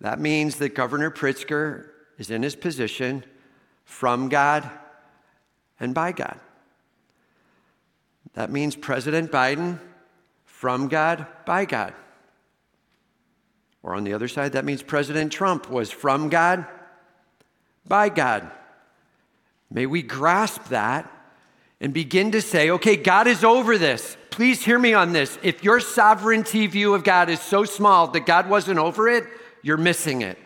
That 0.00 0.20
means 0.20 0.56
that 0.58 0.76
Governor 0.76 1.10
Pritzker 1.10 1.88
is 2.16 2.30
in 2.30 2.44
his 2.44 2.54
position 2.54 3.24
from 3.84 4.28
God 4.28 4.70
and 5.80 5.92
by 5.92 6.12
God. 6.12 6.38
That 8.34 8.52
means 8.52 8.76
President 8.76 9.32
Biden 9.32 9.80
from 10.44 10.86
God, 10.86 11.26
by 11.44 11.64
God. 11.64 11.92
Or 13.82 13.94
on 13.94 14.04
the 14.04 14.14
other 14.14 14.28
side, 14.28 14.52
that 14.52 14.64
means 14.64 14.82
President 14.82 15.32
Trump 15.32 15.68
was 15.68 15.90
from 15.90 16.28
God, 16.28 16.66
by 17.86 18.08
God. 18.08 18.50
May 19.70 19.86
we 19.86 20.02
grasp 20.02 20.64
that 20.68 21.10
and 21.80 21.92
begin 21.92 22.30
to 22.32 22.40
say, 22.40 22.70
okay, 22.70 22.96
God 22.96 23.26
is 23.26 23.42
over 23.42 23.76
this. 23.76 24.16
Please 24.30 24.64
hear 24.64 24.78
me 24.78 24.94
on 24.94 25.12
this. 25.12 25.36
If 25.42 25.64
your 25.64 25.80
sovereignty 25.80 26.66
view 26.66 26.94
of 26.94 27.02
God 27.04 27.28
is 27.28 27.40
so 27.40 27.64
small 27.64 28.06
that 28.08 28.24
God 28.24 28.48
wasn't 28.48 28.78
over 28.78 29.08
it, 29.08 29.24
you're 29.62 29.76
missing 29.76 30.22
it. 30.22 30.38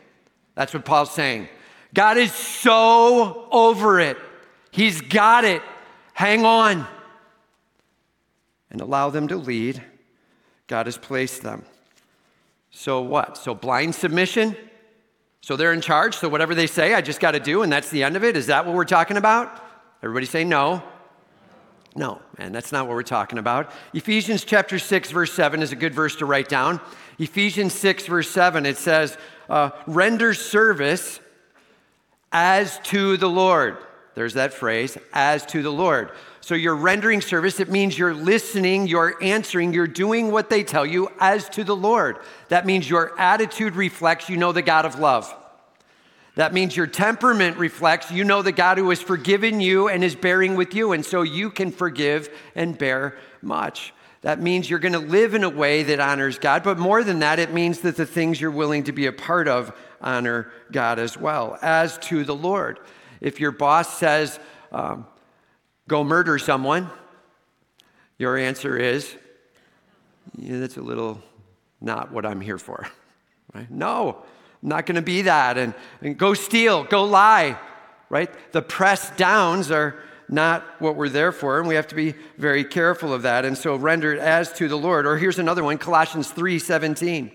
That's 0.54 0.72
what 0.72 0.84
Paul's 0.84 1.12
saying. 1.12 1.48
God 1.92 2.16
is 2.16 2.32
so 2.32 3.48
over 3.50 4.00
it. 4.00 4.16
He's 4.70 5.00
got 5.00 5.44
it. 5.44 5.62
Hang 6.14 6.44
on. 6.44 6.86
And 8.70 8.80
allow 8.80 9.10
them 9.10 9.28
to 9.28 9.36
lead. 9.36 9.82
God 10.66 10.86
has 10.86 10.96
placed 10.96 11.42
them. 11.42 11.64
So 12.78 13.00
what? 13.00 13.38
So 13.38 13.54
blind 13.54 13.94
submission? 13.94 14.54
So 15.40 15.56
they're 15.56 15.72
in 15.72 15.80
charge, 15.80 16.14
so 16.14 16.28
whatever 16.28 16.54
they 16.54 16.66
say, 16.66 16.92
I 16.92 17.00
just 17.00 17.20
got 17.20 17.30
to 17.30 17.40
do, 17.40 17.62
and 17.62 17.72
that's 17.72 17.88
the 17.88 18.02
end 18.02 18.16
of 18.16 18.24
it. 18.24 18.36
Is 18.36 18.48
that 18.48 18.66
what 18.66 18.74
we're 18.74 18.84
talking 18.84 19.16
about? 19.16 19.64
Everybody 20.02 20.26
say 20.26 20.44
no. 20.44 20.82
No, 21.94 22.20
and 22.36 22.54
that's 22.54 22.72
not 22.72 22.86
what 22.86 22.94
we're 22.94 23.02
talking 23.02 23.38
about. 23.38 23.70
Ephesians 23.94 24.44
chapter 24.44 24.78
6, 24.78 25.10
verse 25.10 25.32
7 25.32 25.62
is 25.62 25.72
a 25.72 25.76
good 25.76 25.94
verse 25.94 26.16
to 26.16 26.26
write 26.26 26.50
down. 26.50 26.78
Ephesians 27.18 27.72
6, 27.72 28.06
verse 28.06 28.28
7, 28.28 28.66
it 28.66 28.76
says, 28.76 29.16
uh, 29.48 29.70
render 29.86 30.34
service 30.34 31.18
as 32.30 32.78
to 32.80 33.16
the 33.16 33.30
Lord. 33.30 33.78
There's 34.14 34.34
that 34.34 34.52
phrase, 34.52 34.98
as 35.14 35.46
to 35.46 35.62
the 35.62 35.72
Lord. 35.72 36.10
So 36.46 36.54
you're 36.54 36.76
rendering 36.76 37.22
service. 37.22 37.58
It 37.58 37.72
means 37.72 37.98
you're 37.98 38.14
listening, 38.14 38.86
you're 38.86 39.20
answering, 39.20 39.72
you're 39.72 39.88
doing 39.88 40.30
what 40.30 40.48
they 40.48 40.62
tell 40.62 40.86
you 40.86 41.10
as 41.18 41.48
to 41.48 41.64
the 41.64 41.74
Lord. 41.74 42.18
That 42.50 42.64
means 42.64 42.88
your 42.88 43.18
attitude 43.18 43.74
reflects 43.74 44.28
you 44.28 44.36
know 44.36 44.52
the 44.52 44.62
God 44.62 44.86
of 44.86 45.00
love. 45.00 45.34
That 46.36 46.54
means 46.54 46.76
your 46.76 46.86
temperament 46.86 47.56
reflects 47.56 48.12
you 48.12 48.22
know 48.22 48.42
the 48.42 48.52
God 48.52 48.78
who 48.78 48.88
has 48.90 49.02
forgiven 49.02 49.60
you 49.60 49.88
and 49.88 50.04
is 50.04 50.14
bearing 50.14 50.54
with 50.54 50.72
you, 50.72 50.92
and 50.92 51.04
so 51.04 51.22
you 51.22 51.50
can 51.50 51.72
forgive 51.72 52.28
and 52.54 52.78
bear 52.78 53.18
much. 53.42 53.92
That 54.20 54.40
means 54.40 54.70
you're 54.70 54.78
going 54.78 54.92
to 54.92 55.00
live 55.00 55.34
in 55.34 55.42
a 55.42 55.50
way 55.50 55.82
that 55.82 55.98
honors 55.98 56.38
God, 56.38 56.62
but 56.62 56.78
more 56.78 57.02
than 57.02 57.18
that, 57.18 57.40
it 57.40 57.52
means 57.52 57.80
that 57.80 57.96
the 57.96 58.06
things 58.06 58.40
you're 58.40 58.52
willing 58.52 58.84
to 58.84 58.92
be 58.92 59.06
a 59.06 59.12
part 59.12 59.48
of 59.48 59.76
honor 60.00 60.52
God 60.70 61.00
as 61.00 61.18
well, 61.18 61.58
as 61.60 61.98
to 62.02 62.22
the 62.22 62.36
Lord. 62.36 62.78
If 63.20 63.40
your 63.40 63.50
boss 63.50 63.98
says, 63.98 64.38
um, 64.70 65.08
go 65.88 66.04
murder 66.04 66.38
someone, 66.38 66.90
your 68.18 68.36
answer 68.36 68.76
is, 68.76 69.14
yeah, 70.36 70.58
that's 70.58 70.76
a 70.76 70.82
little 70.82 71.22
not 71.80 72.12
what 72.12 72.26
I'm 72.26 72.40
here 72.40 72.58
for. 72.58 72.86
Right? 73.54 73.70
No, 73.70 74.24
I'm 74.62 74.68
not 74.68 74.86
going 74.86 74.96
to 74.96 75.02
be 75.02 75.22
that. 75.22 75.56
And, 75.58 75.74
and 76.00 76.18
go 76.18 76.34
steal, 76.34 76.84
go 76.84 77.04
lie. 77.04 77.58
Right? 78.08 78.30
The 78.52 78.62
press 78.62 79.10
downs 79.16 79.70
are 79.70 79.96
not 80.28 80.64
what 80.80 80.96
we're 80.96 81.08
there 81.08 81.32
for, 81.32 81.58
and 81.58 81.68
we 81.68 81.76
have 81.76 81.86
to 81.88 81.94
be 81.94 82.14
very 82.36 82.64
careful 82.64 83.12
of 83.12 83.22
that. 83.22 83.44
And 83.44 83.56
so 83.56 83.76
render 83.76 84.12
it 84.12 84.18
as 84.18 84.52
to 84.54 84.68
the 84.68 84.76
Lord. 84.76 85.06
Or 85.06 85.16
here's 85.16 85.38
another 85.38 85.62
one, 85.62 85.78
Colossians 85.78 86.30
3:17. 86.32 87.30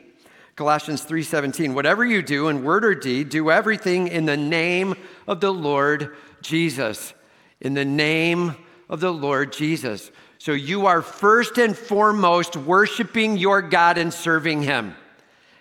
Colossians 0.56 1.04
3:17. 1.04 1.74
Whatever 1.74 2.06
you 2.06 2.22
do 2.22 2.50
in 2.50 2.64
word 2.64 2.84
or 2.84 2.94
deed, 2.94 3.30
do 3.30 3.50
everything 3.50 4.08
in 4.08 4.26
the 4.26 4.38
name 4.38 4.96
of 5.28 5.40
the 5.40 5.54
Lord 5.54 6.16
Jesus 6.42 7.14
in 7.62 7.74
the 7.74 7.86
name 7.86 8.56
of 8.90 9.00
the 9.00 9.14
Lord 9.14 9.54
Jesus. 9.54 10.12
So 10.38 10.52
you 10.52 10.88
are 10.88 11.02
first 11.02 11.58
and 11.58 11.78
foremost 11.78 12.58
worshiping 12.58 13.38
your 13.38 13.62
God 13.62 13.98
and 13.98 14.14
serving 14.14 14.64
Him. 14.64 14.96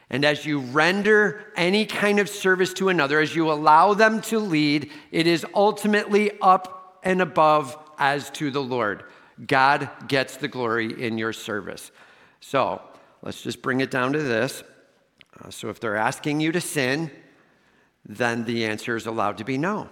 And 0.08 0.24
as 0.24 0.44
you 0.44 0.58
render 0.58 1.44
any 1.54 1.86
kind 1.86 2.18
of 2.18 2.28
service 2.28 2.72
to 2.74 2.88
another, 2.88 3.20
as 3.20 3.36
you 3.36 3.52
allow 3.52 3.94
them 3.94 4.20
to 4.22 4.40
lead, 4.40 4.90
it 5.12 5.28
is 5.28 5.46
ultimately 5.54 6.32
up 6.40 6.98
and 7.04 7.22
above 7.22 7.78
as 7.96 8.30
to 8.30 8.50
the 8.50 8.62
Lord. 8.62 9.04
God 9.46 9.88
gets 10.08 10.36
the 10.36 10.48
glory 10.48 11.00
in 11.00 11.16
your 11.16 11.32
service. 11.32 11.92
So 12.40 12.82
let's 13.22 13.42
just 13.42 13.62
bring 13.62 13.80
it 13.80 13.90
down 13.90 14.12
to 14.14 14.22
this. 14.22 14.64
Uh, 15.40 15.50
so 15.50 15.68
if 15.68 15.78
they're 15.78 15.96
asking 15.96 16.40
you 16.40 16.50
to 16.52 16.60
sin, 16.60 17.10
then 18.04 18.44
the 18.44 18.64
answer 18.64 18.96
is 18.96 19.06
allowed 19.06 19.38
to 19.38 19.44
be 19.44 19.58
no. 19.58 19.88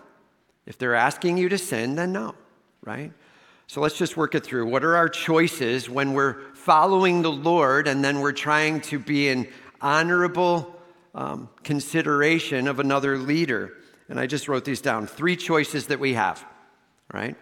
If 0.68 0.76
they're 0.76 0.94
asking 0.94 1.38
you 1.38 1.48
to 1.48 1.56
sin, 1.56 1.94
then 1.94 2.12
no, 2.12 2.34
right? 2.84 3.10
So 3.68 3.80
let's 3.80 3.96
just 3.96 4.18
work 4.18 4.34
it 4.34 4.44
through. 4.44 4.66
What 4.66 4.84
are 4.84 4.96
our 4.96 5.08
choices 5.08 5.88
when 5.88 6.12
we're 6.12 6.42
following 6.52 7.22
the 7.22 7.32
Lord 7.32 7.88
and 7.88 8.04
then 8.04 8.20
we're 8.20 8.32
trying 8.32 8.82
to 8.82 8.98
be 8.98 9.30
an 9.30 9.48
honorable 9.80 10.78
um, 11.14 11.48
consideration 11.64 12.68
of 12.68 12.80
another 12.80 13.16
leader? 13.16 13.78
And 14.10 14.20
I 14.20 14.26
just 14.26 14.46
wrote 14.46 14.66
these 14.66 14.82
down 14.82 15.06
three 15.06 15.36
choices 15.36 15.86
that 15.86 16.00
we 16.00 16.12
have, 16.12 16.44
right? 17.14 17.34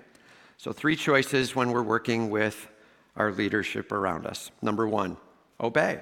So, 0.56 0.71
three 0.71 0.95
choices 0.95 1.56
when 1.56 1.73
we're 1.73 1.83
working 1.83 2.30
with 2.30 2.68
our 3.16 3.33
leadership 3.33 3.90
around 3.90 4.25
us. 4.25 4.52
Number 4.62 4.87
one, 4.87 5.16
obey. 5.61 6.00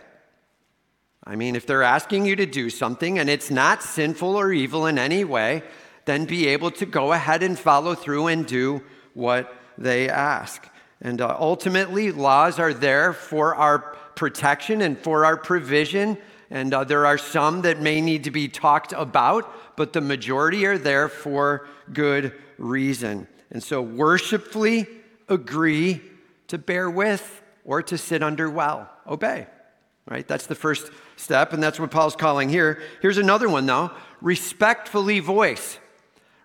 I 1.27 1.37
mean, 1.37 1.57
if 1.57 1.67
they're 1.67 1.83
asking 1.83 2.27
you 2.27 2.37
to 2.37 2.45
do 2.45 2.69
something 2.69 3.19
and 3.19 3.31
it's 3.31 3.51
not 3.51 3.83
sinful 3.83 4.37
or 4.37 4.53
evil 4.53 4.85
in 4.87 4.99
any 4.99 5.25
way, 5.25 5.63
then 6.05 6.25
be 6.25 6.49
able 6.49 6.71
to 6.73 6.87
go 6.87 7.13
ahead 7.13 7.43
and 7.43 7.59
follow 7.59 7.95
through 7.95 8.27
and 8.27 8.47
do 8.47 8.83
what 9.15 9.55
they 9.79 10.09
ask. 10.09 10.69
And 11.01 11.21
uh, 11.21 11.37
ultimately, 11.39 12.13
laws 12.13 12.59
are 12.59 12.73
there 12.75 13.13
for 13.13 13.55
our 13.55 13.79
protection 14.15 14.81
and 14.81 14.99
for 14.99 15.25
our 15.25 15.37
provision. 15.37 16.19
And 16.51 16.73
uh, 16.73 16.85
there 16.85 17.07
are 17.07 17.19
some 17.19 17.63
that 17.63 17.81
may 17.81 18.01
need 18.01 18.25
to 18.25 18.31
be 18.31 18.49
talked 18.49 18.93
about, 18.93 19.77
but 19.77 19.93
the 19.93 20.01
majority 20.01 20.67
are 20.67 20.79
there 20.79 21.09
for 21.09 21.67
good 21.93 22.33
reason. 22.59 23.27
And 23.51 23.63
so, 23.63 23.83
worshipfully 23.83 24.87
agree 25.29 26.01
to 26.49 26.59
bear 26.59 26.91
with 26.91 27.43
or 27.65 27.83
to 27.83 27.99
sit 27.99 28.23
under 28.23 28.49
well. 28.49 28.91
Obey, 29.07 29.47
right? 30.07 30.27
That's 30.27 30.47
the 30.47 30.55
first 30.55 30.91
step, 31.17 31.53
and 31.53 31.63
that's 31.63 31.81
what 31.81 31.91
Paul's 31.91 32.17
calling 32.17 32.49
here. 32.49 32.83
Here's 33.01 33.19
another 33.19 33.49
one, 33.49 33.67
though 33.67 33.91
respectfully 34.21 35.21
voice 35.21 35.79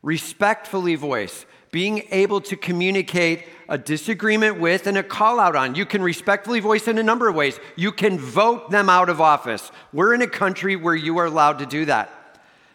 respectfully 0.02 0.96
voice, 0.96 1.46
being 1.72 2.04
able 2.12 2.42
to 2.42 2.56
communicate 2.56 3.46
a 3.68 3.78
disagreement 3.78 4.60
with 4.60 4.88
and 4.88 4.98
a 4.98 5.04
call 5.04 5.40
out 5.40 5.56
on. 5.56 5.76
You 5.76 5.86
can 5.86 6.02
respectfully 6.02 6.60
voice 6.60 6.88
in 6.88 6.98
a 6.98 7.04
number 7.04 7.28
of 7.28 7.36
ways. 7.36 7.60
You 7.76 7.92
can 7.92 8.18
vote 8.18 8.72
them 8.72 8.90
out 8.90 9.10
of 9.10 9.22
office. 9.22 9.72
We're 9.94 10.14
in 10.14 10.22
a 10.22 10.28
country 10.28 10.76
where 10.76 10.96
you 10.96 11.18
are 11.20 11.26
allowed 11.26 11.60
to 11.60 11.66
do 11.66 11.86
that. 11.86 12.12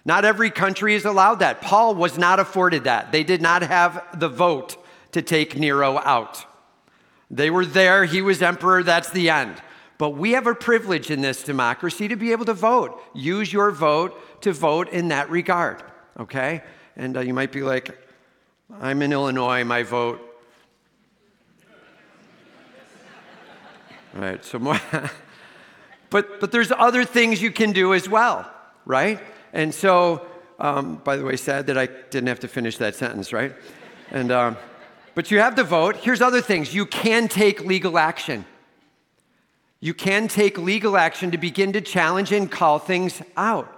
Not 0.05 0.25
every 0.25 0.51
country 0.51 0.95
is 0.95 1.05
allowed 1.05 1.37
that. 1.37 1.63
Paul 1.63 1.95
was 1.95 2.19
not 2.19 2.39
afforded 2.39 2.85
that. 2.85 3.11
They 3.11 3.25
did 3.25 3.41
not 3.41 3.63
have 3.63 4.05
the 4.19 4.29
vote 4.29 4.77
to 5.13 5.23
take 5.23 5.57
Nero 5.57 5.99
out. 5.99 6.45
They 7.31 7.51
were 7.51 7.65
there, 7.65 8.05
he 8.05 8.21
was 8.21 8.43
emperor, 8.43 8.83
that's 8.83 9.11
the 9.11 9.31
end. 9.31 9.55
But 9.97 10.11
we 10.11 10.33
have 10.33 10.47
a 10.47 10.55
privilege 10.55 11.11
in 11.11 11.21
this 11.21 11.43
democracy 11.43 12.09
to 12.09 12.17
be 12.17 12.33
able 12.33 12.45
to 12.45 12.55
vote. 12.55 13.01
Use 13.15 13.53
your 13.53 13.71
vote 13.71 14.43
to 14.43 14.53
vote 14.53 14.89
in 14.91 15.09
that 15.09 15.31
regard, 15.31 15.83
okay? 16.19 16.63
And 16.97 17.17
uh, 17.17 17.21
you 17.21 17.35
might 17.35 17.53
be 17.53 17.63
like, 17.63 17.99
I'm 18.81 19.03
in 19.03 19.13
Illinois, 19.13 19.65
my 19.65 19.83
vote. 19.83 20.21
right, 24.15 24.45
so 24.45 24.59
more. 24.59 24.81
but, 26.11 26.41
but 26.41 26.53
there's 26.53 26.71
other 26.71 27.05
things 27.05 27.43
you 27.43 27.51
can 27.51 27.73
do 27.73 27.95
as 27.95 28.09
well, 28.09 28.49
right? 28.87 29.21
And 29.53 29.75
so, 29.75 30.27
um, 30.59 30.97
by 31.05 31.17
the 31.17 31.25
way, 31.25 31.37
sad 31.37 31.67
that 31.67 31.77
I 31.77 31.87
didn't 31.87 32.29
have 32.29 32.41
to 32.41 32.49
finish 32.49 32.79
that 32.79 32.95
sentence, 32.95 33.33
right? 33.33 33.55
And, 34.11 34.31
um, 34.31 34.57
but 35.15 35.31
you 35.31 35.39
have 35.39 35.57
the 35.57 35.65
vote. 35.65 35.97
Here's 35.97 36.21
other 36.21 36.41
things 36.41 36.75
you 36.75 36.87
can 36.87 37.29
take 37.29 37.65
legal 37.65 37.99
action. 37.99 38.45
You 39.81 39.95
can 39.95 40.29
take 40.29 40.57
legal 40.57 40.97
action 40.97 41.31
to 41.33 41.39
begin 41.39 41.73
to 41.73 41.81
challenge 41.81 42.33
and 42.33 42.51
call 42.51 42.79
things 42.79 43.21
out. 43.37 43.74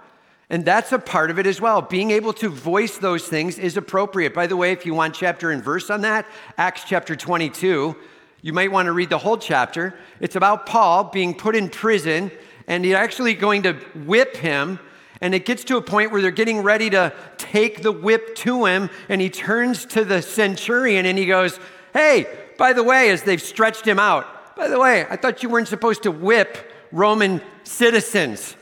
And 0.49 0.63
that's 0.63 0.93
a 0.93 0.99
part 0.99 1.29
of 1.29 1.39
it 1.39 1.45
as 1.45 1.59
well. 1.59 1.81
Being 1.81 2.11
able 2.11 2.31
to 2.33 2.49
voice 2.49 2.97
those 2.97 3.27
things 3.27 3.59
is 3.59 3.75
appropriate. 3.75 4.33
By 4.33 4.47
the 4.47 4.55
way, 4.55 4.71
if 4.71 4.85
you 4.85 4.93
want 4.93 5.13
chapter 5.13 5.51
and 5.51 5.61
verse 5.61 5.89
on 5.89 6.01
that, 6.01 6.25
Acts 6.57 6.85
chapter 6.85 7.15
22, 7.17 7.95
you 8.41 8.53
might 8.53 8.71
want 8.71 8.85
to 8.85 8.93
read 8.93 9.09
the 9.09 9.17
whole 9.17 9.37
chapter. 9.37 9.93
It's 10.21 10.37
about 10.37 10.65
Paul 10.65 11.05
being 11.05 11.33
put 11.33 11.55
in 11.55 11.69
prison, 11.69 12.31
and 12.65 12.85
he's 12.85 12.93
actually 12.93 13.33
going 13.33 13.63
to 13.63 13.73
whip 14.05 14.37
him. 14.37 14.79
And 15.19 15.35
it 15.35 15.45
gets 15.45 15.65
to 15.65 15.77
a 15.77 15.81
point 15.81 16.11
where 16.11 16.21
they're 16.21 16.31
getting 16.31 16.61
ready 16.61 16.89
to 16.91 17.13
take 17.37 17.81
the 17.81 17.91
whip 17.91 18.35
to 18.35 18.65
him, 18.65 18.89
and 19.09 19.19
he 19.19 19.29
turns 19.29 19.85
to 19.87 20.05
the 20.05 20.21
centurion 20.21 21.05
and 21.05 21.17
he 21.17 21.25
goes, 21.25 21.59
Hey, 21.91 22.27
by 22.57 22.73
the 22.73 22.83
way, 22.83 23.09
as 23.09 23.23
they've 23.23 23.41
stretched 23.41 23.85
him 23.85 23.99
out, 23.99 24.55
by 24.55 24.67
the 24.67 24.79
way, 24.79 25.05
I 25.09 25.15
thought 25.15 25.43
you 25.43 25.49
weren't 25.49 25.67
supposed 25.67 26.03
to 26.03 26.11
whip 26.11 26.71
Roman 26.91 27.41
citizens, 27.63 28.55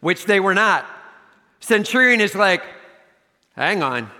which 0.00 0.24
they 0.24 0.40
were 0.40 0.54
not. 0.54 0.86
Centurion 1.60 2.20
is 2.20 2.34
like, 2.34 2.62
hang 3.56 3.82
on, 3.82 4.10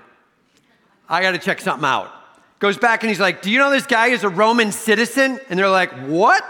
I 1.08 1.22
got 1.22 1.32
to 1.32 1.38
check 1.38 1.60
something 1.60 1.86
out. 1.86 2.12
Goes 2.58 2.76
back 2.76 3.02
and 3.02 3.08
he's 3.08 3.20
like, 3.20 3.40
Do 3.42 3.50
you 3.50 3.58
know 3.58 3.70
this 3.70 3.86
guy 3.86 4.08
is 4.08 4.24
a 4.24 4.28
Roman 4.28 4.72
citizen? 4.72 5.38
And 5.48 5.58
they're 5.58 5.68
like, 5.68 5.92
What? 6.06 6.44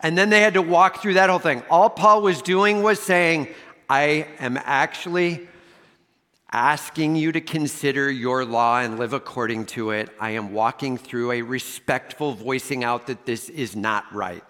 And 0.00 0.16
then 0.16 0.30
they 0.30 0.40
had 0.40 0.54
to 0.54 0.62
walk 0.62 1.00
through 1.02 1.14
that 1.14 1.30
whole 1.30 1.38
thing. 1.38 1.62
All 1.70 1.90
Paul 1.90 2.22
was 2.22 2.42
doing 2.42 2.82
was 2.82 3.00
saying, 3.00 3.48
I 3.88 4.28
am 4.38 4.58
actually 4.62 5.48
asking 6.52 7.16
you 7.16 7.32
to 7.32 7.40
consider 7.40 8.10
your 8.10 8.44
law 8.44 8.80
and 8.80 8.98
live 8.98 9.12
according 9.12 9.66
to 9.66 9.90
it. 9.90 10.10
I 10.20 10.30
am 10.30 10.52
walking 10.52 10.96
through 10.96 11.32
a 11.32 11.42
respectful 11.42 12.32
voicing 12.32 12.84
out 12.84 13.06
that 13.08 13.26
this 13.26 13.48
is 13.48 13.74
not 13.74 14.04
right. 14.14 14.44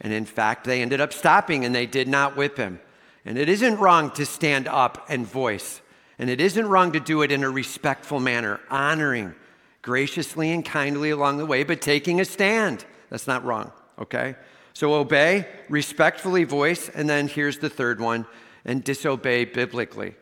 And 0.00 0.12
in 0.12 0.24
fact, 0.24 0.64
they 0.64 0.82
ended 0.82 1.00
up 1.00 1.12
stopping 1.12 1.64
and 1.64 1.74
they 1.74 1.86
did 1.86 2.08
not 2.08 2.36
whip 2.36 2.56
him. 2.56 2.80
And 3.24 3.38
it 3.38 3.48
isn't 3.48 3.78
wrong 3.78 4.10
to 4.12 4.26
stand 4.26 4.68
up 4.68 5.06
and 5.08 5.26
voice. 5.26 5.80
And 6.18 6.30
it 6.30 6.40
isn't 6.40 6.66
wrong 6.66 6.92
to 6.92 7.00
do 7.00 7.22
it 7.22 7.32
in 7.32 7.42
a 7.42 7.50
respectful 7.50 8.20
manner, 8.20 8.60
honoring 8.70 9.34
graciously 9.82 10.50
and 10.50 10.64
kindly 10.64 11.10
along 11.10 11.38
the 11.38 11.46
way, 11.46 11.62
but 11.62 11.82
taking 11.82 12.20
a 12.20 12.24
stand. 12.24 12.84
That's 13.10 13.26
not 13.26 13.44
wrong, 13.44 13.70
okay? 13.98 14.34
So 14.72 14.94
obey, 14.94 15.46
respectfully 15.68 16.44
voice, 16.44 16.88
and 16.88 17.08
then 17.08 17.28
here's 17.28 17.58
the 17.58 17.68
third 17.68 18.00
one, 18.00 18.26
and 18.64 18.82
disobey 18.82 19.44
biblically. 19.44 20.14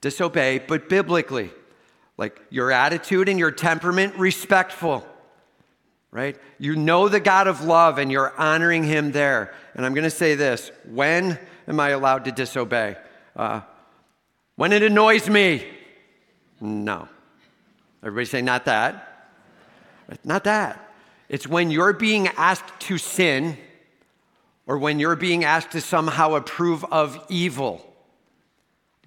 disobey, 0.00 0.58
but 0.58 0.88
biblically. 0.88 1.50
Like 2.16 2.40
your 2.50 2.72
attitude 2.72 3.28
and 3.28 3.38
your 3.38 3.50
temperament, 3.50 4.14
respectful, 4.16 5.06
right? 6.10 6.36
You 6.58 6.74
know 6.74 7.08
the 7.08 7.20
God 7.20 7.46
of 7.46 7.64
love 7.64 7.98
and 7.98 8.10
you're 8.10 8.36
honoring 8.38 8.82
him 8.82 9.12
there. 9.12 9.54
And 9.74 9.86
I'm 9.86 9.94
going 9.94 10.04
to 10.04 10.10
say 10.10 10.34
this 10.34 10.70
when 10.90 11.38
am 11.68 11.78
I 11.78 11.90
allowed 11.90 12.24
to 12.24 12.32
disobey? 12.32 12.96
Uh, 13.36 13.60
when 14.56 14.72
it 14.72 14.82
annoys 14.82 15.28
me? 15.28 15.64
No. 16.60 17.08
Everybody 18.02 18.26
say, 18.26 18.42
not 18.42 18.64
that. 18.64 19.28
Not 20.24 20.44
that. 20.44 20.92
It's 21.28 21.46
when 21.46 21.70
you're 21.70 21.92
being 21.92 22.28
asked 22.28 22.80
to 22.80 22.98
sin 22.98 23.58
or 24.66 24.78
when 24.78 24.98
you're 24.98 25.16
being 25.16 25.44
asked 25.44 25.72
to 25.72 25.80
somehow 25.80 26.34
approve 26.34 26.84
of 26.86 27.24
evil. 27.28 27.84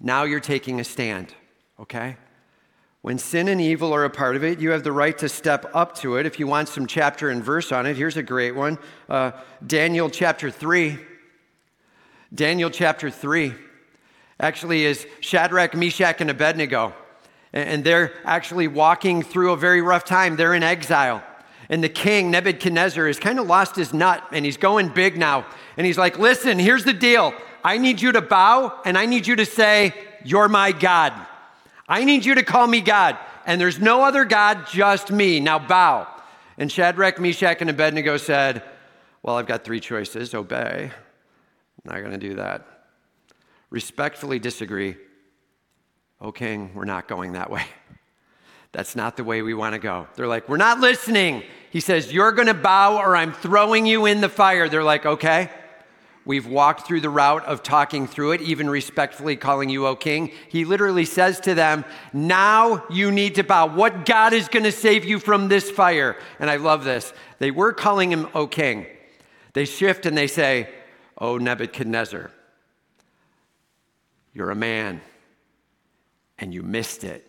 Now 0.00 0.24
you're 0.24 0.40
taking 0.40 0.80
a 0.80 0.84
stand, 0.84 1.34
okay? 1.78 2.16
When 3.02 3.18
sin 3.18 3.48
and 3.48 3.60
evil 3.60 3.92
are 3.92 4.04
a 4.04 4.10
part 4.10 4.36
of 4.36 4.44
it, 4.44 4.60
you 4.60 4.70
have 4.70 4.84
the 4.84 4.92
right 4.92 5.16
to 5.18 5.28
step 5.28 5.70
up 5.74 5.96
to 5.96 6.16
it. 6.16 6.26
If 6.26 6.38
you 6.38 6.46
want 6.46 6.68
some 6.68 6.86
chapter 6.86 7.30
and 7.30 7.42
verse 7.42 7.72
on 7.72 7.86
it, 7.86 7.96
here's 7.96 8.16
a 8.16 8.22
great 8.22 8.52
one 8.52 8.78
uh, 9.08 9.32
Daniel 9.66 10.08
chapter 10.08 10.50
3. 10.50 10.98
Daniel 12.34 12.70
chapter 12.70 13.10
3 13.10 13.52
actually 14.40 14.84
is 14.84 15.06
Shadrach, 15.20 15.74
Meshach, 15.74 16.20
and 16.20 16.30
Abednego. 16.30 16.94
And 17.52 17.84
they're 17.84 18.12
actually 18.24 18.68
walking 18.68 19.22
through 19.22 19.52
a 19.52 19.56
very 19.56 19.82
rough 19.82 20.04
time. 20.04 20.36
They're 20.36 20.54
in 20.54 20.62
exile. 20.62 21.22
And 21.68 21.84
the 21.84 21.90
king, 21.90 22.30
Nebuchadnezzar, 22.30 23.06
has 23.06 23.18
kind 23.18 23.38
of 23.38 23.46
lost 23.46 23.76
his 23.76 23.92
nut 23.92 24.26
and 24.32 24.44
he's 24.44 24.56
going 24.56 24.88
big 24.88 25.18
now. 25.18 25.46
And 25.76 25.86
he's 25.86 25.98
like, 25.98 26.18
Listen, 26.18 26.58
here's 26.58 26.84
the 26.84 26.94
deal. 26.94 27.34
I 27.62 27.76
need 27.76 28.00
you 28.00 28.12
to 28.12 28.22
bow 28.22 28.80
and 28.84 28.96
I 28.96 29.04
need 29.04 29.26
you 29.26 29.36
to 29.36 29.46
say, 29.46 29.94
You're 30.24 30.48
my 30.48 30.72
God. 30.72 31.12
I 31.86 32.04
need 32.04 32.24
you 32.24 32.34
to 32.36 32.42
call 32.42 32.66
me 32.66 32.80
God. 32.80 33.18
And 33.44 33.60
there's 33.60 33.78
no 33.78 34.02
other 34.02 34.24
God, 34.24 34.66
just 34.68 35.10
me. 35.10 35.38
Now 35.38 35.58
bow. 35.58 36.08
And 36.56 36.72
Shadrach, 36.72 37.20
Meshach, 37.20 37.60
and 37.60 37.68
Abednego 37.68 38.16
said, 38.16 38.62
Well, 39.22 39.36
I've 39.36 39.46
got 39.46 39.64
three 39.64 39.80
choices 39.80 40.34
obey. 40.34 40.92
Not 41.84 41.98
going 41.98 42.12
to 42.12 42.18
do 42.18 42.34
that. 42.36 42.66
Respectfully 43.70 44.38
disagree. 44.38 44.96
Oh, 46.20 46.30
king, 46.30 46.72
we're 46.74 46.84
not 46.84 47.08
going 47.08 47.32
that 47.32 47.50
way. 47.50 47.64
That's 48.72 48.96
not 48.96 49.16
the 49.16 49.24
way 49.24 49.42
we 49.42 49.52
want 49.54 49.74
to 49.74 49.78
go. 49.78 50.06
They're 50.14 50.26
like, 50.26 50.48
We're 50.48 50.56
not 50.56 50.80
listening. 50.80 51.42
He 51.70 51.80
says, 51.80 52.12
You're 52.12 52.32
going 52.32 52.48
to 52.48 52.54
bow 52.54 52.98
or 52.98 53.14
I'm 53.14 53.32
throwing 53.32 53.86
you 53.86 54.06
in 54.06 54.20
the 54.20 54.28
fire. 54.28 54.68
They're 54.68 54.84
like, 54.84 55.04
Okay. 55.04 55.50
We've 56.24 56.46
walked 56.46 56.86
through 56.86 57.00
the 57.00 57.10
route 57.10 57.44
of 57.46 57.64
talking 57.64 58.06
through 58.06 58.32
it, 58.32 58.42
even 58.42 58.70
respectfully 58.70 59.34
calling 59.34 59.68
you, 59.68 59.88
O 59.88 59.96
king. 59.96 60.30
He 60.48 60.64
literally 60.64 61.04
says 61.04 61.40
to 61.40 61.54
them, 61.54 61.84
Now 62.12 62.84
you 62.88 63.10
need 63.10 63.34
to 63.34 63.42
bow. 63.42 63.66
What 63.66 64.06
God 64.06 64.32
is 64.32 64.46
going 64.46 64.62
to 64.62 64.72
save 64.72 65.04
you 65.04 65.18
from 65.18 65.48
this 65.48 65.68
fire? 65.68 66.16
And 66.38 66.48
I 66.48 66.56
love 66.56 66.84
this. 66.84 67.12
They 67.40 67.50
were 67.50 67.72
calling 67.72 68.12
him, 68.12 68.28
O 68.34 68.46
king. 68.46 68.86
They 69.52 69.64
shift 69.64 70.06
and 70.06 70.16
they 70.16 70.28
say, 70.28 70.68
O 71.22 71.38
Nebuchadnezzar, 71.38 72.32
you're 74.34 74.50
a 74.50 74.56
man 74.56 75.00
and 76.36 76.52
you 76.52 76.64
missed 76.64 77.04
it. 77.04 77.26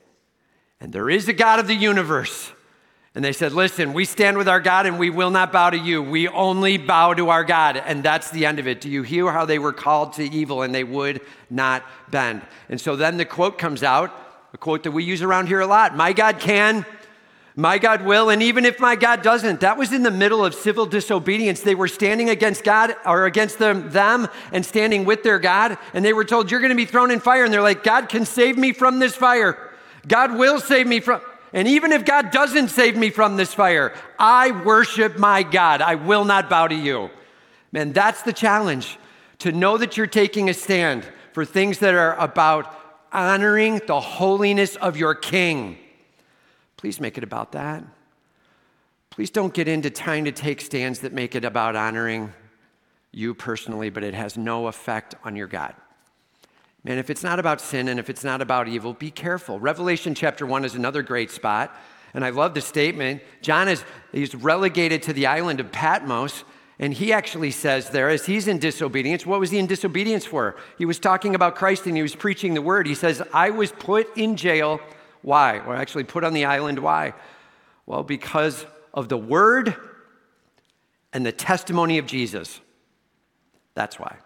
And 0.82 0.92
there 0.92 1.12
is 1.12 1.30
a 1.30 1.34
God 1.34 1.60
of 1.60 1.68
the 1.68 1.76
universe 1.76 2.52
and 3.14 3.24
they 3.24 3.34
said, 3.34 3.54
Listen, 3.54 3.94
we 3.94 4.06
stand 4.06 4.38
with 4.38 4.48
our 4.48 4.60
God 4.60 4.88
and 4.88 4.98
we 4.98 5.12
will 5.12 5.30
not 5.30 5.52
bow 5.52 5.70
to 5.70 5.78
you. 5.78 6.02
We 6.02 6.28
only 6.28 6.78
bow 6.78 7.14
to 7.14 7.30
our 7.30 7.44
God. 7.44 7.78
And 7.78 8.02
that's 8.02 8.32
the 8.32 8.48
end 8.48 8.58
of 8.58 8.68
it. 8.68 8.82
Do 8.82 8.90
you 8.90 9.04
hear 9.04 9.32
how 9.32 9.46
they 9.46 9.60
were 9.60 9.74
called 9.74 10.14
to 10.14 10.24
evil 10.24 10.64
and 10.64 10.74
they 10.74 10.84
would 10.84 11.22
not 11.52 11.84
bend? 12.10 12.42
And 12.70 12.82
so 12.82 12.96
then 12.96 13.18
the 13.18 13.26
quote 13.26 13.60
comes 13.60 13.84
out, 13.84 14.12
a 14.54 14.58
quote 14.58 14.82
that 14.84 14.92
we 14.92 15.04
use 15.04 15.22
around 15.22 15.48
here 15.48 15.60
a 15.60 15.68
lot 15.68 15.96
My 15.96 16.14
God 16.14 16.40
can, 16.40 16.84
my 17.55 17.77
God 17.77 18.03
will, 18.03 18.31
and 18.31 18.41
even 18.41 18.65
if 18.65 18.79
my 18.79 18.95
God 18.95 19.22
doesn't. 19.22 19.60
That 19.60 19.77
was 19.77 19.93
in 19.93 20.01
the 20.01 20.10
middle 20.10 20.43
of 20.43 20.55
civil 20.55 20.88
disobedience. 20.88 21.62
They 21.62 21.75
were 21.75 21.88
standing 21.88 22.29
against 22.29 22.63
God 22.63 22.95
or 23.05 23.25
against 23.25 23.60
them, 23.60 23.91
them 23.91 24.27
and 24.51 24.65
standing 24.65 25.05
with 25.05 25.22
their 25.22 25.38
God. 25.38 25.77
And 25.93 26.03
they 26.03 26.13
were 26.13 26.25
told, 26.25 26.50
You're 26.50 26.62
going 26.62 26.72
to 26.72 26.75
be 26.75 26.86
thrown 26.86 27.12
in 27.12 27.19
fire. 27.19 27.43
And 27.43 27.53
they're 27.53 27.62
like, 27.62 27.83
God 27.83 28.10
can 28.10 28.25
save 28.25 28.57
me 28.57 28.74
from 28.74 28.98
this 28.98 29.16
fire. 29.16 29.70
God 30.07 30.35
will 30.35 30.59
save 30.59 30.87
me 30.87 31.00
from. 31.00 31.22
And 31.53 31.68
even 31.68 31.92
if 31.92 32.03
God 32.03 32.31
doesn't 32.31 32.70
save 32.70 32.98
me 32.98 33.11
from 33.11 33.37
this 33.37 33.53
fire, 33.53 33.94
I 34.18 34.50
worship 34.63 35.20
my 35.20 35.44
God. 35.44 35.81
I 35.81 35.94
will 35.94 36.25
not 36.25 36.50
bow 36.50 36.68
to 36.68 36.75
you. 36.75 37.11
Man, 37.72 37.94
that's 37.94 38.24
the 38.24 38.33
challenge 38.33 38.98
to 39.39 39.51
know 39.51 39.77
that 39.77 39.96
you're 39.96 40.07
taking 40.07 40.50
a 40.50 40.53
stand 40.55 41.05
for 41.33 41.46
things 41.46 41.77
that 41.79 41.94
are 41.94 42.16
about 42.16 42.75
honoring 43.11 43.81
the 43.85 44.00
holiness 44.00 44.75
of 44.77 44.98
your 44.98 45.13
King. 45.13 45.77
Please 46.83 47.00
make 47.00 47.17
it 47.17 47.24
about 47.24 47.53
that. 47.53 47.81
Please 49.09 49.29
don't 49.29 49.53
get 49.53 49.69
into 49.69 49.89
trying 49.89 50.25
to 50.25 50.33
take 50.33 50.59
stands 50.59 51.00
that 51.00 51.13
make 51.13 51.33
it 51.33 51.46
about 51.46 51.77
honoring 51.77 52.33
you 53.13 53.33
personally, 53.33 53.89
but 53.89 54.03
it 54.03 54.13
has 54.13 54.35
no 54.35 54.67
effect 54.67 55.15
on 55.24 55.37
your 55.37 55.48
God. 55.48 55.75
Man, 56.83 56.98
if 56.98 57.09
it's 57.09 57.24
not 57.24 57.39
about 57.39 57.61
sin 57.61 57.87
and 57.87 58.01
if 58.01 58.09
it's 58.09 58.25
not 58.25 58.41
about 58.41 58.67
evil, 58.67 58.91
be 58.91 59.11
careful. 59.11 59.61
Revelation 59.61 60.13
chapter 60.13 60.46
1 60.46 60.65
is 60.65 60.75
another 60.75 61.01
great 61.01 61.31
spot. 61.31 61.74
And 62.13 62.25
I 62.25 62.31
love 62.31 62.53
the 62.53 62.59
statement. 62.59 63.22
John 63.41 63.69
is 63.69 63.85
he's 64.11 64.35
relegated 64.35 65.03
to 65.03 65.13
the 65.13 65.27
island 65.27 65.61
of 65.61 65.72
Patmos. 65.72 66.43
And 66.79 66.93
he 66.93 67.13
actually 67.13 67.51
says 67.51 67.91
there, 67.91 68.09
as 68.09 68.25
he's 68.25 68.50
in 68.50 68.59
disobedience, 68.59 69.25
what 69.25 69.39
was 69.39 69.51
he 69.51 69.57
in 69.57 69.67
disobedience 69.67 70.25
for? 70.25 70.57
He 70.77 70.83
was 70.83 71.00
talking 71.00 71.33
about 71.33 71.55
Christ 71.55 71.85
and 71.85 71.96
he 71.96 72.01
was 72.01 72.13
preaching 72.13 72.55
the 72.55 72.61
word. 72.61 72.87
He 72.87 72.96
says, 72.96 73.22
I 73.33 73.51
was 73.51 73.72
put 73.72 74.17
in 74.17 74.35
jail. 74.35 74.81
Why? 75.24 75.59
Or 75.59 75.75
actually 75.75 76.03
put 76.03 76.24
on 76.24 76.33
the 76.33 76.46
island. 76.46 76.77
Why? 76.79 77.14
Well, 77.86 78.03
because 78.03 78.66
of 78.94 79.09
the 79.09 79.18
word 79.18 79.75
and 81.12 81.25
the 81.25 81.31
testimony 81.31 81.98
of 81.98 82.05
Jesus. 82.05 82.62
That's 83.74 84.00
why 84.00 84.18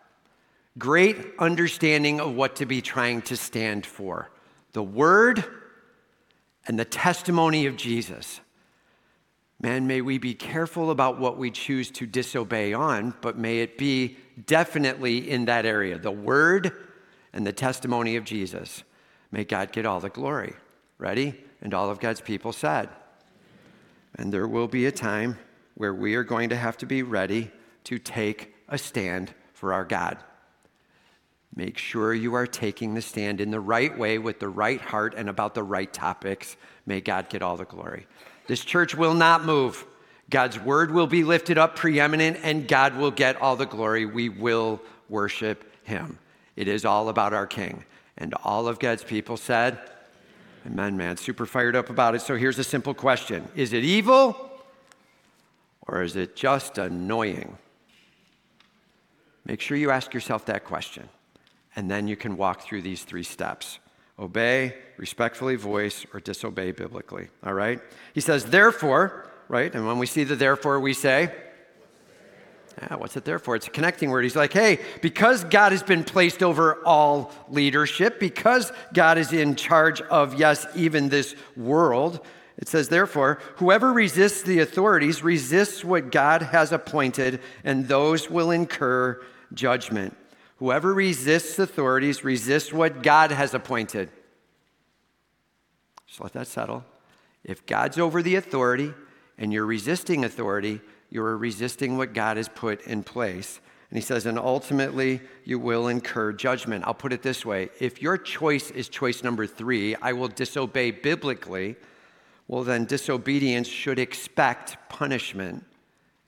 great 0.77 1.17
understanding 1.39 2.19
of 2.19 2.35
what 2.35 2.57
to 2.57 2.65
be 2.65 2.81
trying 2.81 3.21
to 3.23 3.35
stand 3.35 3.85
for 3.85 4.29
the 4.73 4.83
word 4.83 5.43
and 6.67 6.77
the 6.77 6.85
testimony 6.85 7.65
of 7.65 7.75
Jesus. 7.75 8.41
Man, 9.59 9.87
may 9.87 10.01
we 10.01 10.19
be 10.19 10.35
careful 10.35 10.91
about 10.91 11.19
what 11.19 11.37
we 11.37 11.49
choose 11.49 11.89
to 11.91 12.05
disobey 12.05 12.73
on, 12.73 13.15
but 13.21 13.39
may 13.39 13.59
it 13.59 13.77
be 13.77 14.17
definitely 14.45 15.31
in 15.31 15.45
that 15.45 15.65
area 15.65 15.97
the 15.97 16.11
word 16.11 16.71
and 17.33 17.47
the 17.47 17.53
testimony 17.53 18.17
of 18.17 18.23
Jesus. 18.23 18.83
May 19.31 19.45
God 19.45 19.71
get 19.71 19.85
all 19.85 19.99
the 19.99 20.09
glory. 20.09 20.53
Ready? 20.97 21.35
And 21.61 21.73
all 21.73 21.89
of 21.89 21.99
God's 21.99 22.21
people 22.21 22.53
said. 22.53 22.89
And 24.15 24.31
there 24.33 24.47
will 24.47 24.67
be 24.67 24.85
a 24.85 24.91
time 24.91 25.37
where 25.75 25.93
we 25.93 26.15
are 26.15 26.23
going 26.23 26.49
to 26.49 26.55
have 26.55 26.77
to 26.77 26.85
be 26.85 27.03
ready 27.03 27.51
to 27.85 27.99
take 27.99 28.53
a 28.67 28.77
stand 28.77 29.33
for 29.53 29.73
our 29.73 29.85
God. 29.85 30.17
Make 31.55 31.77
sure 31.77 32.13
you 32.13 32.35
are 32.35 32.45
taking 32.45 32.93
the 32.93 33.01
stand 33.01 33.41
in 33.41 33.49
the 33.49 33.59
right 33.59 33.97
way 33.97 34.19
with 34.19 34.39
the 34.39 34.49
right 34.49 34.81
heart 34.81 35.15
and 35.15 35.29
about 35.29 35.55
the 35.55 35.63
right 35.63 35.91
topics. 35.91 36.55
May 36.85 37.01
God 37.01 37.29
get 37.29 37.41
all 37.41 37.57
the 37.57 37.65
glory. 37.65 38.05
This 38.47 38.63
church 38.63 38.95
will 38.95 39.13
not 39.13 39.45
move. 39.45 39.85
God's 40.29 40.59
word 40.59 40.91
will 40.91 41.07
be 41.07 41.23
lifted 41.23 41.57
up 41.57 41.75
preeminent, 41.75 42.37
and 42.43 42.67
God 42.67 42.97
will 42.97 43.11
get 43.11 43.41
all 43.41 43.55
the 43.55 43.65
glory. 43.65 44.05
We 44.05 44.29
will 44.29 44.81
worship 45.09 45.63
him. 45.83 46.19
It 46.55 46.67
is 46.67 46.85
all 46.85 47.09
about 47.09 47.33
our 47.33 47.47
King. 47.47 47.85
And 48.17 48.33
all 48.43 48.67
of 48.67 48.79
God's 48.79 49.03
people 49.03 49.37
said, 49.37 49.79
Amen, 50.65 50.97
man. 50.97 51.17
Super 51.17 51.45
fired 51.45 51.75
up 51.75 51.89
about 51.89 52.15
it. 52.15 52.21
So 52.21 52.35
here's 52.35 52.59
a 52.59 52.63
simple 52.63 52.93
question 52.93 53.47
Is 53.55 53.73
it 53.73 53.83
evil 53.83 54.51
or 55.81 56.01
is 56.01 56.15
it 56.15 56.35
just 56.35 56.77
annoying? 56.77 57.57
Make 59.45 59.61
sure 59.61 59.77
you 59.77 59.91
ask 59.91 60.13
yourself 60.13 60.45
that 60.47 60.65
question 60.65 61.07
and 61.75 61.89
then 61.89 62.07
you 62.07 62.17
can 62.17 62.35
walk 62.35 62.61
through 62.61 62.81
these 62.81 63.03
three 63.03 63.23
steps 63.23 63.79
obey, 64.19 64.75
respectfully 64.97 65.55
voice, 65.55 66.05
or 66.13 66.19
disobey 66.19 66.71
biblically. 66.71 67.27
All 67.43 67.53
right? 67.53 67.79
He 68.13 68.21
says, 68.21 68.45
therefore, 68.45 69.29
right? 69.47 69.73
And 69.73 69.85
when 69.85 69.99
we 69.99 70.07
see 70.07 70.23
the 70.23 70.35
therefore, 70.35 70.79
we 70.79 70.93
say, 70.93 71.33
yeah, 72.81 72.95
what's 72.95 73.17
it 73.17 73.25
there 73.25 73.39
for? 73.39 73.55
It's 73.55 73.67
a 73.67 73.71
connecting 73.71 74.11
word. 74.11 74.23
He's 74.23 74.35
like, 74.35 74.53
hey, 74.53 74.79
because 75.01 75.43
God 75.45 75.71
has 75.71 75.81
been 75.81 76.03
placed 76.03 76.43
over 76.43 76.83
all 76.85 77.31
leadership, 77.49 78.19
because 78.19 78.71
God 78.93 79.17
is 79.17 79.33
in 79.33 79.55
charge 79.55 80.01
of, 80.01 80.35
yes, 80.35 80.65
even 80.75 81.09
this 81.09 81.35
world, 81.55 82.23
it 82.57 82.67
says, 82.67 82.89
therefore, 82.89 83.39
whoever 83.57 83.93
resists 83.93 84.41
the 84.43 84.59
authorities 84.59 85.23
resists 85.23 85.83
what 85.83 86.11
God 86.11 86.41
has 86.41 86.71
appointed, 86.71 87.39
and 87.63 87.87
those 87.87 88.29
will 88.29 88.51
incur 88.51 89.23
judgment. 89.53 90.15
Whoever 90.57 90.93
resists 90.93 91.59
authorities 91.59 92.23
resists 92.23 92.73
what 92.73 93.03
God 93.03 93.31
has 93.31 93.53
appointed. 93.53 94.09
Just 96.07 96.21
let 96.21 96.33
that 96.33 96.47
settle. 96.47 96.83
If 97.43 97.65
God's 97.65 97.99
over 97.99 98.23
the 98.23 98.35
authority 98.35 98.93
and 99.37 99.53
you're 99.53 99.65
resisting 99.65 100.25
authority, 100.25 100.81
you're 101.09 101.37
resisting 101.37 101.97
what 101.97 102.13
God 102.13 102.37
has 102.37 102.49
put 102.49 102.81
in 102.81 103.03
place. 103.03 103.59
And 103.89 103.97
he 103.97 104.03
says, 104.03 104.25
and 104.25 104.37
ultimately 104.37 105.21
you 105.45 105.59
will 105.59 105.87
incur 105.87 106.33
judgment. 106.33 106.83
I'll 106.85 106.93
put 106.93 107.13
it 107.13 107.21
this 107.21 107.45
way 107.45 107.69
if 107.79 108.01
your 108.01 108.17
choice 108.17 108.69
is 108.71 108.89
choice 108.89 109.23
number 109.23 109.47
three, 109.47 109.95
I 109.95 110.13
will 110.13 110.27
disobey 110.27 110.91
biblically, 110.91 111.77
well, 112.47 112.63
then 112.63 112.85
disobedience 112.85 113.67
should 113.67 113.99
expect 113.99 114.77
punishment, 114.89 115.65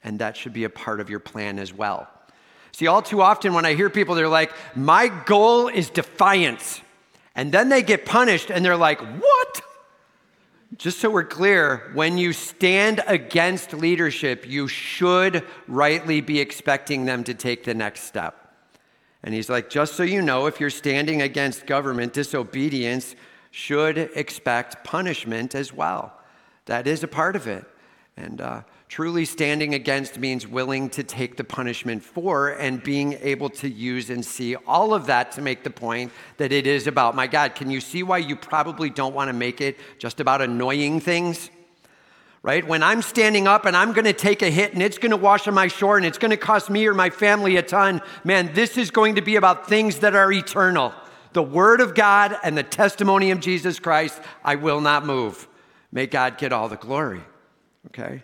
and 0.03 0.19
that 0.19 0.35
should 0.35 0.53
be 0.53 0.63
a 0.63 0.69
part 0.69 0.99
of 0.99 1.09
your 1.09 1.19
plan 1.19 1.59
as 1.59 1.73
well. 1.73 2.07
See, 2.71 2.87
all 2.87 3.01
too 3.01 3.21
often 3.21 3.53
when 3.53 3.65
I 3.65 3.73
hear 3.73 3.89
people, 3.89 4.15
they're 4.15 4.27
like, 4.27 4.53
my 4.75 5.07
goal 5.25 5.67
is 5.67 5.89
defiance. 5.89 6.81
And 7.35 7.51
then 7.51 7.69
they 7.69 7.81
get 7.81 8.05
punished 8.05 8.49
and 8.49 8.63
they're 8.63 8.77
like, 8.77 8.99
what? 8.99 9.61
Just 10.77 10.99
so 10.99 11.09
we're 11.09 11.23
clear, 11.23 11.89
when 11.93 12.17
you 12.19 12.31
stand 12.31 13.01
against 13.07 13.73
leadership, 13.73 14.47
you 14.47 14.67
should 14.67 15.43
rightly 15.67 16.21
be 16.21 16.39
expecting 16.39 17.05
them 17.05 17.23
to 17.23 17.33
take 17.33 17.63
the 17.63 17.73
next 17.73 18.01
step. 18.01 18.53
And 19.23 19.33
he's 19.33 19.49
like, 19.49 19.69
just 19.69 19.95
so 19.95 20.03
you 20.03 20.21
know, 20.21 20.45
if 20.45 20.59
you're 20.59 20.69
standing 20.69 21.23
against 21.23 21.65
government, 21.65 22.13
disobedience 22.13 23.15
should 23.51 23.97
expect 23.97 24.83
punishment 24.83 25.55
as 25.55 25.73
well. 25.73 26.13
That 26.65 26.85
is 26.85 27.03
a 27.03 27.07
part 27.07 27.35
of 27.35 27.47
it. 27.47 27.65
And 28.15 28.39
uh, 28.39 28.61
truly 28.89 29.23
standing 29.23 29.75
against 29.75 30.17
means 30.17 30.47
willing 30.47 30.89
to 30.89 31.03
take 31.03 31.37
the 31.37 31.43
punishment 31.43 32.03
for 32.03 32.49
and 32.49 32.81
being 32.81 33.13
able 33.21 33.47
to 33.47 33.69
use 33.69 34.09
and 34.09 34.25
see 34.25 34.55
all 34.67 34.95
of 34.95 35.05
that 35.05 35.31
to 35.31 35.41
make 35.43 35.63
the 35.63 35.69
point 35.69 36.11
that 36.37 36.51
it 36.51 36.65
is 36.65 36.87
about 36.87 37.15
my 37.15 37.27
God. 37.27 37.53
Can 37.53 37.69
you 37.69 37.79
see 37.79 38.01
why 38.01 38.17
you 38.17 38.35
probably 38.35 38.89
don't 38.89 39.13
want 39.13 39.29
to 39.29 39.33
make 39.33 39.61
it 39.61 39.77
just 39.99 40.19
about 40.19 40.41
annoying 40.41 40.99
things? 40.99 41.51
Right? 42.41 42.65
When 42.67 42.81
I'm 42.81 43.03
standing 43.03 43.47
up 43.47 43.65
and 43.65 43.77
I'm 43.77 43.93
going 43.93 44.05
to 44.05 44.13
take 44.13 44.41
a 44.41 44.49
hit 44.49 44.73
and 44.73 44.81
it's 44.81 44.97
going 44.97 45.11
to 45.11 45.17
wash 45.17 45.47
on 45.47 45.53
my 45.53 45.67
shore 45.67 45.97
and 45.97 46.05
it's 46.05 46.17
going 46.17 46.31
to 46.31 46.37
cost 46.37 46.69
me 46.69 46.87
or 46.87 46.95
my 46.95 47.11
family 47.11 47.57
a 47.57 47.61
ton, 47.61 48.01
man, 48.23 48.53
this 48.53 48.75
is 48.75 48.89
going 48.89 49.15
to 49.15 49.21
be 49.21 49.35
about 49.35 49.67
things 49.67 49.99
that 49.99 50.15
are 50.15 50.31
eternal. 50.31 50.93
The 51.33 51.43
Word 51.43 51.79
of 51.79 51.93
God 51.93 52.35
and 52.43 52.57
the 52.57 52.63
testimony 52.63 53.29
of 53.29 53.39
Jesus 53.39 53.77
Christ, 53.77 54.19
I 54.43 54.55
will 54.55 54.81
not 54.81 55.05
move. 55.05 55.47
May 55.91 56.07
God 56.07 56.39
get 56.39 56.51
all 56.51 56.69
the 56.69 56.77
glory. 56.77 57.21
Okay? 57.87 58.23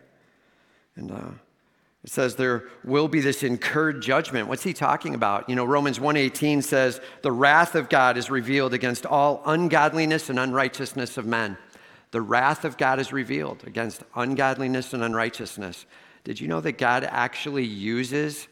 And 0.95 1.12
uh, 1.12 1.31
it 2.03 2.12
says 2.12 2.36
there 2.36 2.65
will 2.84 3.08
be 3.08 3.19
this 3.19 3.41
incurred 3.43 4.01
judgment. 4.01 4.47
What's 4.47 4.63
he 4.63 4.73
talking 4.73 5.15
about? 5.15 5.49
You 5.49 5.55
know, 5.55 5.65
Romans 5.65 5.99
1:18 5.99 6.62
says, 6.62 7.01
"The 7.23 7.31
wrath 7.31 7.73
of 7.75 7.89
God 7.89 8.17
is 8.17 8.29
revealed 8.29 8.73
against 8.73 9.05
all 9.05 9.41
ungodliness 9.45 10.29
and 10.29 10.39
unrighteousness 10.39 11.17
of 11.17 11.25
men." 11.25 11.58
The 12.12 12.21
wrath 12.21 12.63
of 12.63 12.77
God 12.77 12.99
is 12.99 13.12
revealed 13.12 13.63
against 13.65 14.03
ungodliness 14.15 14.93
and 14.93 15.03
unrighteousness. 15.03 15.86
Did 16.23 16.39
you 16.39 16.47
know 16.47 16.62
that 16.62 16.77
God 16.77 17.03
actually 17.03 17.65
uses 17.65 18.47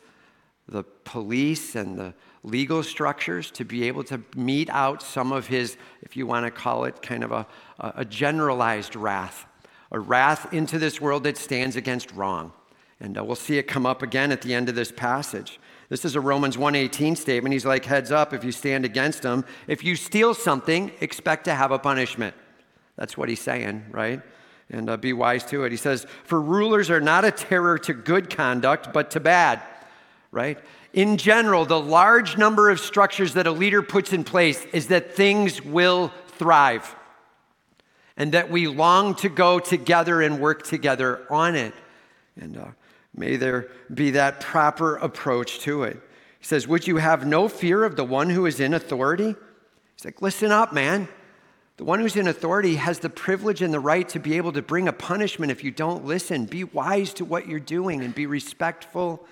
the 0.67 0.83
police 1.03 1.75
and 1.75 1.97
the 1.97 2.13
legal 2.43 2.83
structures 2.83 3.51
to 3.51 3.63
be 3.63 3.87
able 3.87 4.03
to 4.05 4.21
mete 4.35 4.69
out 4.69 5.01
some 5.01 5.31
of 5.31 5.47
his, 5.47 5.77
if 6.01 6.17
you 6.17 6.25
want 6.25 6.45
to 6.45 6.51
call 6.51 6.85
it 6.85 7.01
kind 7.01 7.23
of 7.23 7.31
a, 7.31 7.47
a 7.79 8.03
generalized 8.03 8.95
wrath? 8.95 9.45
A 9.93 9.99
wrath 9.99 10.51
into 10.53 10.79
this 10.79 10.99
world 10.99 11.23
that 11.23 11.37
stands 11.37 11.75
against 11.75 12.11
wrong. 12.11 12.51
And 12.99 13.17
uh, 13.17 13.23
we'll 13.23 13.35
see 13.35 13.57
it 13.57 13.67
come 13.67 13.85
up 13.85 14.01
again 14.01 14.31
at 14.31 14.41
the 14.41 14.53
end 14.53 14.67
of 14.67 14.75
this 14.75 14.91
passage. 14.91 15.59
This 15.89 16.03
is 16.03 16.15
a 16.15 16.21
Romans 16.21 16.57
1:18 16.57 17.15
statement. 17.15 17.53
He's 17.53 17.65
like, 17.65 17.85
"Heads 17.85 18.11
up 18.11 18.33
if 18.33 18.43
you 18.43 18.51
stand 18.51 18.85
against 18.85 19.21
them. 19.21 19.45
If 19.67 19.83
you 19.83 19.95
steal 19.95 20.33
something, 20.33 20.91
expect 21.01 21.45
to 21.45 21.53
have 21.53 21.71
a 21.71 21.77
punishment." 21.77 22.35
That's 22.95 23.17
what 23.17 23.29
he's 23.29 23.41
saying, 23.41 23.85
right? 23.91 24.21
And 24.69 24.89
uh, 24.89 24.97
be 24.97 25.13
wise 25.13 25.43
to 25.45 25.65
it. 25.65 25.71
He 25.71 25.77
says, 25.77 26.07
"For 26.23 26.41
rulers 26.41 26.89
are 26.89 27.01
not 27.01 27.25
a 27.25 27.31
terror 27.31 27.77
to 27.79 27.93
good 27.93 28.35
conduct, 28.35 28.93
but 28.93 29.11
to 29.11 29.19
bad." 29.19 29.61
Right? 30.31 30.57
In 30.93 31.17
general, 31.17 31.65
the 31.65 31.79
large 31.79 32.37
number 32.37 32.69
of 32.71 32.79
structures 32.79 33.33
that 33.33 33.45
a 33.45 33.51
leader 33.51 33.83
puts 33.83 34.13
in 34.13 34.23
place 34.23 34.65
is 34.73 34.87
that 34.87 35.15
things 35.15 35.61
will 35.61 36.11
thrive 36.37 36.95
and 38.17 38.31
that 38.33 38.49
we 38.49 38.67
long 38.67 39.15
to 39.15 39.29
go 39.29 39.59
together 39.59 40.21
and 40.21 40.39
work 40.39 40.63
together 40.63 41.25
on 41.29 41.55
it. 41.55 41.73
And 42.39 42.57
uh, 42.57 42.67
may 43.15 43.35
there 43.35 43.69
be 43.93 44.11
that 44.11 44.39
proper 44.39 44.97
approach 44.97 45.59
to 45.61 45.83
it. 45.83 45.99
He 46.39 46.45
says, 46.45 46.67
Would 46.67 46.87
you 46.87 46.97
have 46.97 47.25
no 47.25 47.47
fear 47.47 47.83
of 47.83 47.95
the 47.95 48.03
one 48.03 48.29
who 48.29 48.45
is 48.45 48.59
in 48.59 48.73
authority? 48.73 49.35
He's 49.95 50.05
like, 50.05 50.21
Listen 50.21 50.51
up, 50.51 50.73
man. 50.73 51.07
The 51.77 51.85
one 51.85 51.99
who's 51.99 52.15
in 52.15 52.27
authority 52.27 52.75
has 52.75 52.99
the 52.99 53.09
privilege 53.09 53.63
and 53.63 53.73
the 53.73 53.79
right 53.79 54.07
to 54.09 54.19
be 54.19 54.37
able 54.37 54.53
to 54.53 54.61
bring 54.61 54.87
a 54.87 54.93
punishment 54.93 55.51
if 55.51 55.63
you 55.63 55.71
don't 55.71 56.05
listen. 56.05 56.45
Be 56.45 56.63
wise 56.63 57.13
to 57.15 57.25
what 57.25 57.47
you're 57.47 57.59
doing 57.59 58.03
and 58.03 58.13
be 58.13 58.27
respectful 58.27 59.25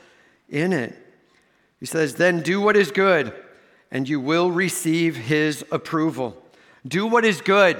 in 0.49 0.73
it. 0.73 0.97
He 1.79 1.85
says, 1.85 2.15
Then 2.15 2.41
do 2.41 2.59
what 2.59 2.75
is 2.75 2.91
good, 2.91 3.33
and 3.91 4.09
you 4.09 4.19
will 4.19 4.51
receive 4.51 5.15
his 5.15 5.63
approval. 5.71 6.41
Do 6.87 7.05
what 7.05 7.25
is 7.25 7.41
good. 7.41 7.77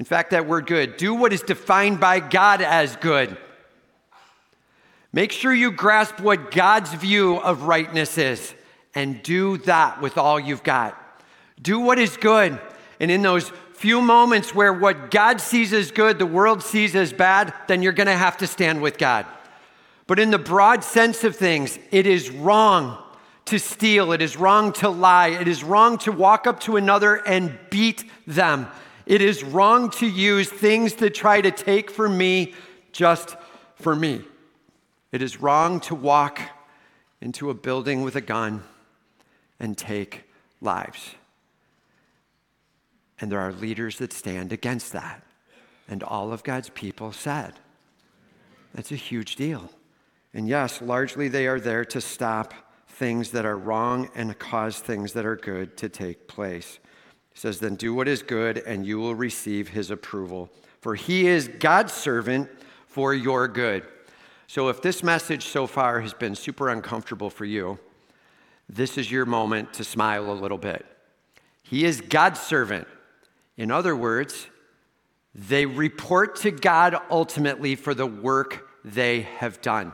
In 0.00 0.06
fact, 0.06 0.30
that 0.30 0.48
word 0.48 0.66
good, 0.66 0.96
do 0.96 1.12
what 1.12 1.30
is 1.30 1.42
defined 1.42 2.00
by 2.00 2.20
God 2.20 2.62
as 2.62 2.96
good. 2.96 3.36
Make 5.12 5.30
sure 5.30 5.52
you 5.52 5.70
grasp 5.70 6.20
what 6.20 6.50
God's 6.50 6.94
view 6.94 7.36
of 7.36 7.64
rightness 7.64 8.16
is 8.16 8.54
and 8.94 9.22
do 9.22 9.58
that 9.58 10.00
with 10.00 10.16
all 10.16 10.40
you've 10.40 10.62
got. 10.62 10.98
Do 11.60 11.80
what 11.80 11.98
is 11.98 12.16
good. 12.16 12.58
And 12.98 13.10
in 13.10 13.20
those 13.20 13.52
few 13.74 14.00
moments 14.00 14.54
where 14.54 14.72
what 14.72 15.10
God 15.10 15.38
sees 15.38 15.74
as 15.74 15.90
good, 15.90 16.18
the 16.18 16.24
world 16.24 16.62
sees 16.62 16.96
as 16.96 17.12
bad, 17.12 17.52
then 17.68 17.82
you're 17.82 17.92
going 17.92 18.06
to 18.06 18.16
have 18.16 18.38
to 18.38 18.46
stand 18.46 18.80
with 18.80 18.96
God. 18.96 19.26
But 20.06 20.18
in 20.18 20.30
the 20.30 20.38
broad 20.38 20.82
sense 20.82 21.24
of 21.24 21.36
things, 21.36 21.78
it 21.90 22.06
is 22.06 22.30
wrong 22.30 22.96
to 23.44 23.58
steal, 23.58 24.12
it 24.12 24.22
is 24.22 24.38
wrong 24.38 24.72
to 24.74 24.88
lie, 24.88 25.28
it 25.28 25.46
is 25.46 25.62
wrong 25.62 25.98
to 25.98 26.10
walk 26.10 26.46
up 26.46 26.58
to 26.60 26.76
another 26.76 27.16
and 27.16 27.58
beat 27.68 28.10
them. 28.26 28.66
It 29.10 29.22
is 29.22 29.42
wrong 29.42 29.90
to 29.90 30.06
use 30.06 30.48
things 30.48 30.94
to 30.94 31.10
try 31.10 31.40
to 31.40 31.50
take 31.50 31.90
for 31.90 32.08
me 32.08 32.54
just 32.92 33.36
for 33.74 33.96
me. 33.96 34.22
It 35.10 35.20
is 35.20 35.40
wrong 35.40 35.80
to 35.80 35.96
walk 35.96 36.40
into 37.20 37.50
a 37.50 37.54
building 37.54 38.02
with 38.02 38.14
a 38.14 38.20
gun 38.20 38.62
and 39.58 39.76
take 39.76 40.30
lives. 40.60 41.16
And 43.20 43.32
there 43.32 43.40
are 43.40 43.52
leaders 43.52 43.98
that 43.98 44.12
stand 44.12 44.52
against 44.52 44.92
that. 44.92 45.24
And 45.88 46.04
all 46.04 46.32
of 46.32 46.44
God's 46.44 46.68
people 46.68 47.10
said, 47.10 47.54
that's 48.72 48.92
a 48.92 48.96
huge 48.96 49.34
deal. 49.34 49.70
And 50.32 50.46
yes, 50.46 50.80
largely 50.80 51.26
they 51.26 51.48
are 51.48 51.58
there 51.58 51.84
to 51.86 52.00
stop 52.00 52.54
things 52.86 53.32
that 53.32 53.44
are 53.44 53.58
wrong 53.58 54.08
and 54.14 54.38
cause 54.38 54.78
things 54.78 55.14
that 55.14 55.26
are 55.26 55.34
good 55.34 55.76
to 55.78 55.88
take 55.88 56.28
place. 56.28 56.78
He 57.32 57.38
says, 57.38 57.60
Then 57.60 57.76
do 57.76 57.94
what 57.94 58.08
is 58.08 58.22
good, 58.22 58.58
and 58.58 58.86
you 58.86 58.98
will 58.98 59.14
receive 59.14 59.68
his 59.68 59.90
approval. 59.90 60.50
For 60.80 60.94
he 60.94 61.26
is 61.26 61.48
God's 61.48 61.92
servant 61.92 62.48
for 62.86 63.14
your 63.14 63.48
good. 63.48 63.84
So 64.46 64.68
if 64.68 64.82
this 64.82 65.02
message 65.02 65.44
so 65.44 65.66
far 65.66 66.00
has 66.00 66.12
been 66.12 66.34
super 66.34 66.68
uncomfortable 66.68 67.30
for 67.30 67.44
you, 67.44 67.78
this 68.68 68.98
is 68.98 69.10
your 69.10 69.26
moment 69.26 69.72
to 69.74 69.84
smile 69.84 70.30
a 70.30 70.34
little 70.34 70.58
bit. 70.58 70.84
He 71.62 71.84
is 71.84 72.00
God's 72.00 72.40
servant. 72.40 72.88
In 73.56 73.70
other 73.70 73.94
words, 73.94 74.48
they 75.34 75.66
report 75.66 76.36
to 76.36 76.50
God 76.50 76.96
ultimately 77.10 77.76
for 77.76 77.94
the 77.94 78.06
work 78.06 78.68
they 78.84 79.22
have 79.38 79.60
done. 79.60 79.92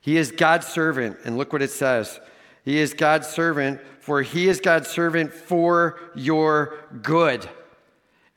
He 0.00 0.16
is 0.16 0.30
God's 0.30 0.66
servant. 0.66 1.18
And 1.24 1.36
look 1.36 1.52
what 1.52 1.62
it 1.62 1.70
says 1.70 2.20
He 2.64 2.78
is 2.78 2.94
God's 2.94 3.26
servant 3.26 3.80
for 4.10 4.22
he 4.22 4.48
is 4.48 4.58
God's 4.58 4.88
servant 4.88 5.32
for 5.32 6.00
your 6.16 6.76
good. 7.00 7.48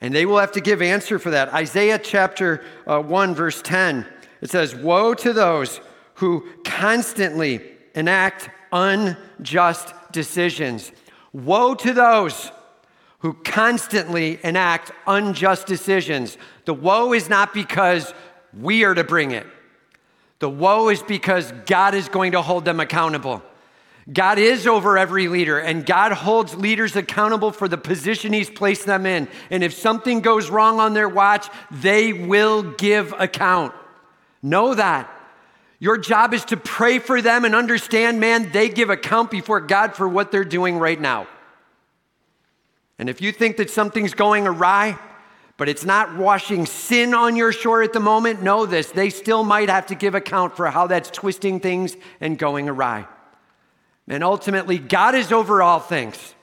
And 0.01 0.13
they 0.13 0.23
will 0.23 0.38
have 0.38 0.51
to 0.51 0.62
give 0.62 0.83
answer 0.83 1.17
for 1.17 1.31
that. 1.31 1.51
Isaiah 1.51 1.97
chapter 1.97 2.63
uh, 2.86 3.01
1, 3.01 3.33
verse 3.33 3.59
10, 3.63 4.05
it 4.41 4.51
says, 4.51 4.75
Woe 4.75 5.15
to 5.15 5.33
those 5.33 5.81
who 6.13 6.47
constantly 6.63 7.59
enact 7.95 8.51
unjust 8.71 9.95
decisions. 10.12 10.91
Woe 11.33 11.73
to 11.73 11.91
those 11.91 12.51
who 13.21 13.33
constantly 13.33 14.38
enact 14.43 14.91
unjust 15.07 15.65
decisions. 15.65 16.38
The 16.65 16.75
woe 16.75 17.13
is 17.13 17.29
not 17.29 17.51
because 17.51 18.13
we 18.55 18.83
are 18.83 18.93
to 18.93 19.03
bring 19.03 19.31
it, 19.31 19.47
the 20.38 20.51
woe 20.51 20.89
is 20.89 21.01
because 21.01 21.51
God 21.65 21.95
is 21.95 22.09
going 22.09 22.33
to 22.33 22.43
hold 22.43 22.63
them 22.63 22.79
accountable. 22.79 23.41
God 24.12 24.38
is 24.38 24.68
over 24.68 24.98
every 24.98 25.30
leader, 25.30 25.60
and 25.60 25.86
God 25.86 26.12
holds 26.12 26.56
leaders 26.56 26.96
accountable 26.96 27.52
for 27.52 27.70
the 27.70 27.78
position 27.78 28.34
He's 28.34 28.50
placed 28.50 28.86
them 28.86 29.06
in. 29.06 29.30
And 29.50 29.63
if 29.63 29.74
something 29.74 30.20
goes 30.20 30.50
wrong 30.50 30.80
on 30.80 30.94
their 30.94 31.08
watch, 31.08 31.48
they 31.72 32.12
will 32.12 32.63
give 32.63 33.13
account. 33.18 33.74
Know 34.42 34.74
that. 34.74 35.10
Your 35.80 35.98
job 35.98 36.34
is 36.34 36.46
to 36.46 36.58
pray 36.58 37.00
for 37.00 37.22
them 37.22 37.46
and 37.46 37.56
understand, 37.56 38.20
man, 38.20 38.52
they 38.52 38.70
give 38.70 38.89
account 38.89 39.32
before 39.32 39.62
God 39.62 39.96
for 39.96 40.08
what 40.08 40.32
they're 40.32 40.44
doing 40.44 40.78
right 40.78 41.00
now. 41.00 41.28
And 43.00 43.10
if 43.10 43.22
you 43.22 43.32
think 43.32 43.58
that 43.58 43.70
something's 43.70 44.13
going 44.13 44.48
awry, 44.48 44.98
but 45.58 45.70
it's 45.70 45.86
not 45.86 46.18
washing 46.18 46.66
sin 46.66 47.13
on 47.13 47.36
your 47.36 47.52
shore 47.52 47.84
at 47.84 47.94
the 47.94 48.00
moment, 48.00 48.42
know 48.42 48.66
this. 48.66 48.92
They 48.92 49.10
still 49.10 49.44
might 49.44 49.70
have 49.70 49.88
to 49.88 49.96
give 49.96 50.16
account 50.16 50.56
for 50.56 50.68
how 50.68 50.88
that's 50.88 51.10
twisting 51.10 51.60
things 51.60 51.96
and 52.20 52.38
going 52.38 52.70
awry. 52.70 53.08
And 54.08 54.24
ultimately, 54.24 54.78
God 54.78 55.16
is 55.16 55.32
over 55.32 55.62
all 55.62 55.80
things. 55.80 56.36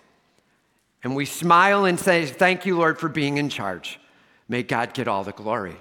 And 1.02 1.14
we 1.14 1.24
smile 1.24 1.84
and 1.84 1.98
say, 1.98 2.26
Thank 2.26 2.66
you, 2.66 2.76
Lord, 2.76 2.98
for 2.98 3.08
being 3.08 3.38
in 3.38 3.48
charge. 3.48 4.00
May 4.48 4.62
God 4.62 4.94
get 4.94 5.08
all 5.08 5.24
the 5.24 5.32
glory. 5.32 5.76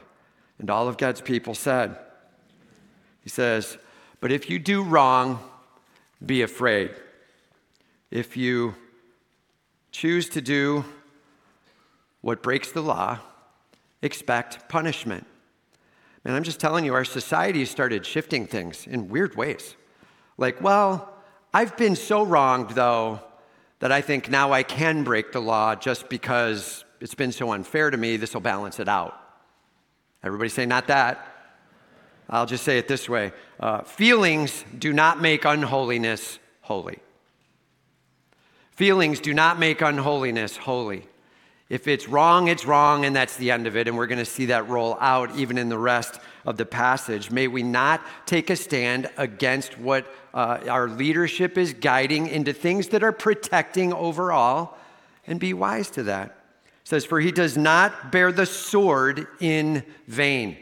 And 0.59 0.69
all 0.69 0.87
of 0.87 0.97
God's 0.97 1.21
people 1.21 1.55
said, 1.55 1.97
He 3.21 3.29
says, 3.29 3.77
But 4.19 4.31
if 4.31 4.49
you 4.49 4.59
do 4.59 4.83
wrong, 4.83 5.39
be 6.25 6.41
afraid. 6.41 6.91
If 8.11 8.35
you 8.35 8.75
choose 9.91 10.29
to 10.29 10.41
do 10.41 10.83
what 12.21 12.43
breaks 12.43 12.71
the 12.71 12.81
law, 12.81 13.19
expect 14.01 14.67
punishment. 14.67 15.25
And 16.25 16.35
I'm 16.35 16.43
just 16.43 16.59
telling 16.59 16.83
you, 16.83 16.93
our 16.93 17.05
society 17.05 17.63
started 17.65 18.05
shifting 18.05 18.45
things 18.45 18.85
in 18.85 19.07
weird 19.07 19.35
ways. 19.35 19.75
Like, 20.37 20.61
well, 20.61 21.13
I've 21.53 21.75
been 21.77 21.95
so 21.95 22.23
wronged, 22.23 22.71
though, 22.71 23.21
that 23.79 23.91
I 23.91 24.01
think 24.01 24.29
now 24.29 24.51
I 24.51 24.63
can 24.63 25.03
break 25.03 25.31
the 25.31 25.39
law 25.39 25.75
just 25.75 26.09
because 26.09 26.83
it's 26.99 27.15
been 27.15 27.31
so 27.31 27.51
unfair 27.51 27.89
to 27.89 27.97
me, 27.97 28.17
this 28.17 28.33
will 28.33 28.41
balance 28.41 28.79
it 28.79 28.87
out. 28.87 29.19
Everybody 30.23 30.49
say, 30.49 30.65
not 30.65 30.87
that. 30.87 31.25
I'll 32.29 32.45
just 32.45 32.63
say 32.63 32.77
it 32.77 32.87
this 32.87 33.09
way 33.09 33.31
uh, 33.59 33.81
feelings 33.81 34.63
do 34.77 34.93
not 34.93 35.19
make 35.19 35.45
unholiness 35.45 36.37
holy. 36.61 36.99
Feelings 38.71 39.19
do 39.19 39.33
not 39.33 39.59
make 39.59 39.81
unholiness 39.81 40.55
holy. 40.55 41.07
If 41.69 41.87
it's 41.87 42.09
wrong, 42.09 42.47
it's 42.47 42.65
wrong, 42.65 43.05
and 43.05 43.15
that's 43.15 43.37
the 43.37 43.51
end 43.51 43.67
of 43.67 43.77
it. 43.77 43.87
And 43.87 43.95
we're 43.95 44.07
going 44.07 44.17
to 44.19 44.25
see 44.25 44.47
that 44.47 44.67
roll 44.67 44.97
out 44.99 45.35
even 45.35 45.59
in 45.59 45.69
the 45.69 45.77
rest 45.77 46.19
of 46.43 46.57
the 46.57 46.65
passage. 46.65 47.29
May 47.29 47.47
we 47.47 47.61
not 47.61 48.01
take 48.25 48.49
a 48.49 48.55
stand 48.55 49.07
against 49.17 49.77
what 49.77 50.11
uh, 50.33 50.59
our 50.67 50.87
leadership 50.87 51.59
is 51.59 51.73
guiding 51.73 52.27
into 52.27 52.53
things 52.53 52.87
that 52.87 53.03
are 53.03 53.11
protecting 53.11 53.93
overall 53.93 54.75
and 55.27 55.39
be 55.39 55.53
wise 55.53 55.91
to 55.91 56.03
that. 56.03 56.25
It 56.81 56.87
says, 56.87 57.05
For 57.05 57.19
he 57.19 57.31
does 57.31 57.55
not 57.55 58.11
bear 58.11 58.31
the 58.31 58.47
sword 58.47 59.27
in 59.39 59.83
vain. 60.07 60.57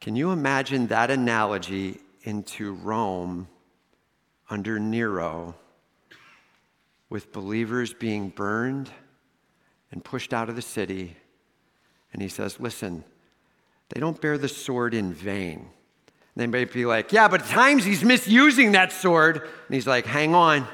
Can 0.00 0.16
you 0.16 0.32
imagine 0.32 0.88
that 0.88 1.12
analogy 1.12 2.00
into 2.22 2.72
Rome 2.72 3.46
under 4.48 4.80
Nero 4.80 5.54
with 7.08 7.32
believers 7.32 7.94
being 7.94 8.30
burned? 8.30 8.90
And 9.90 10.04
pushed 10.04 10.32
out 10.32 10.48
of 10.48 10.56
the 10.56 10.62
city. 10.62 11.16
And 12.12 12.22
he 12.22 12.28
says, 12.28 12.60
Listen, 12.60 13.04
they 13.90 14.00
don't 14.00 14.20
bear 14.20 14.38
the 14.38 14.48
sword 14.48 14.94
in 14.94 15.12
vain. 15.12 15.68
they 16.36 16.46
may 16.46 16.64
be 16.64 16.86
like, 16.86 17.12
Yeah, 17.12 17.28
but 17.28 17.42
at 17.42 17.48
times 17.48 17.84
he's 17.84 18.04
misusing 18.04 18.72
that 18.72 18.92
sword. 18.92 19.36
And 19.36 19.74
he's 19.74 19.86
like, 19.86 20.06
Hang 20.06 20.34
on. 20.34 20.66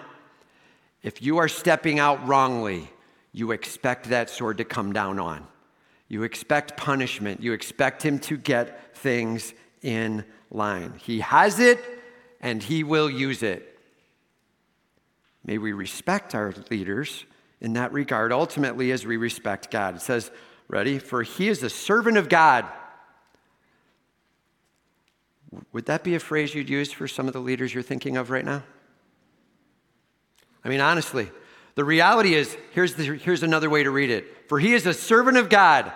If 1.03 1.23
you 1.23 1.39
are 1.39 1.49
stepping 1.49 1.99
out 1.99 2.27
wrongly, 2.27 2.91
you 3.33 3.53
expect 3.53 4.09
that 4.11 4.31
sword 4.31 4.59
to 4.59 4.65
come 4.65 4.93
down 4.93 5.19
on. 5.19 5.47
You 6.09 6.23
expect 6.23 6.77
punishment. 6.77 7.43
You 7.43 7.53
expect 7.53 8.03
him 8.03 8.19
to 8.21 8.37
get 8.37 8.97
things 8.97 9.55
in 9.83 10.25
line. 10.51 10.95
He 11.03 11.21
has 11.21 11.61
it 11.61 11.79
and 12.41 12.63
he 12.63 12.85
will 12.85 13.11
use 13.11 13.43
it. 13.43 13.79
May 15.45 15.59
we 15.59 15.73
respect 15.73 16.35
our 16.35 16.55
leaders 16.71 17.25
in 17.61 17.73
that 17.75 17.93
regard, 17.93 18.33
ultimately, 18.33 18.93
as 18.93 19.07
we 19.07 19.17
respect 19.17 19.71
God. 19.71 19.97
It 19.97 20.03
says, 20.03 20.31
ready? 20.69 20.99
For 20.99 21.23
he 21.23 21.49
is 21.49 21.63
a 21.63 21.71
servant 21.71 22.17
of 22.17 22.29
God. 22.29 22.67
Would 25.73 25.87
that 25.87 26.05
be 26.05 26.15
a 26.15 26.21
phrase 26.21 26.55
you'd 26.55 26.69
use 26.69 26.93
for 26.93 27.09
some 27.09 27.27
of 27.27 27.33
the 27.33 27.41
leaders 27.41 27.73
you're 27.73 27.83
thinking 27.83 28.17
of 28.17 28.31
right 28.31 28.45
now? 28.45 28.63
I 30.65 30.69
mean, 30.69 30.81
honestly, 30.81 31.31
the 31.77 31.85
reality 31.85 32.35
is 32.35 32.57
here's, 32.73 32.95
the, 32.95 33.05
here's 33.15 33.43
another 33.43 33.71
way 33.71 33.83
to 33.83 33.91
read 33.91 34.11
it. 34.11 34.49
For 34.49 34.59
he 34.59 34.75
is 34.75 34.87
a 34.87 34.95
servant 34.95 35.37
of 35.37 35.49
God, 35.49 35.93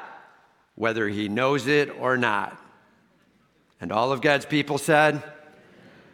whether 0.77 1.09
he 1.09 1.29
knows 1.29 1.67
it 1.67 1.91
or 1.91 2.17
not. 2.17 2.59
And 3.81 3.91
all 3.91 4.13
of 4.13 4.21
God's 4.21 4.47
people 4.47 4.79
said, 4.79 5.23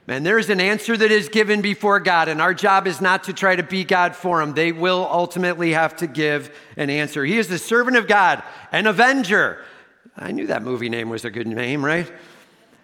Man, 0.06 0.22
there's 0.22 0.50
an 0.50 0.60
answer 0.60 0.96
that 0.96 1.10
is 1.10 1.28
given 1.28 1.62
before 1.62 1.98
God, 1.98 2.28
and 2.28 2.40
our 2.40 2.54
job 2.54 2.86
is 2.86 3.00
not 3.00 3.24
to 3.24 3.32
try 3.32 3.56
to 3.56 3.64
be 3.64 3.82
God 3.82 4.14
for 4.14 4.40
him. 4.40 4.54
They 4.54 4.70
will 4.70 5.08
ultimately 5.10 5.72
have 5.72 5.96
to 5.96 6.06
give 6.06 6.56
an 6.76 6.90
answer. 6.90 7.24
He 7.24 7.38
is 7.38 7.48
the 7.48 7.58
servant 7.58 7.96
of 7.96 8.06
God, 8.06 8.44
an 8.70 8.86
avenger. 8.86 9.64
I 10.16 10.30
knew 10.30 10.46
that 10.46 10.62
movie 10.62 10.88
name 10.88 11.10
was 11.10 11.24
a 11.24 11.30
good 11.30 11.48
name, 11.48 11.84
right? 11.84 12.10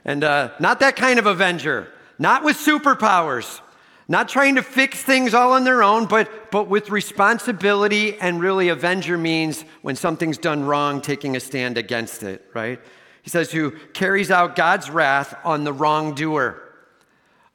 And 0.04 0.24
uh, 0.24 0.50
not 0.58 0.80
that 0.80 0.96
kind 0.96 1.20
of 1.20 1.26
avenger, 1.26 1.86
not 2.18 2.42
with 2.42 2.56
superpowers, 2.56 3.60
not 4.08 4.28
trying 4.28 4.56
to 4.56 4.62
fix 4.62 5.00
things 5.00 5.32
all 5.32 5.52
on 5.52 5.62
their 5.62 5.84
own, 5.84 6.06
but, 6.06 6.50
but 6.50 6.66
with 6.66 6.90
responsibility. 6.90 8.18
And 8.18 8.40
really, 8.40 8.68
avenger 8.68 9.16
means 9.16 9.64
when 9.82 9.94
something's 9.94 10.38
done 10.38 10.64
wrong, 10.64 11.00
taking 11.00 11.36
a 11.36 11.40
stand 11.40 11.78
against 11.78 12.24
it, 12.24 12.44
right? 12.52 12.80
He 13.22 13.30
says, 13.30 13.52
who 13.52 13.70
carries 13.92 14.32
out 14.32 14.56
God's 14.56 14.90
wrath 14.90 15.36
on 15.44 15.62
the 15.62 15.72
wrongdoer. 15.72 16.60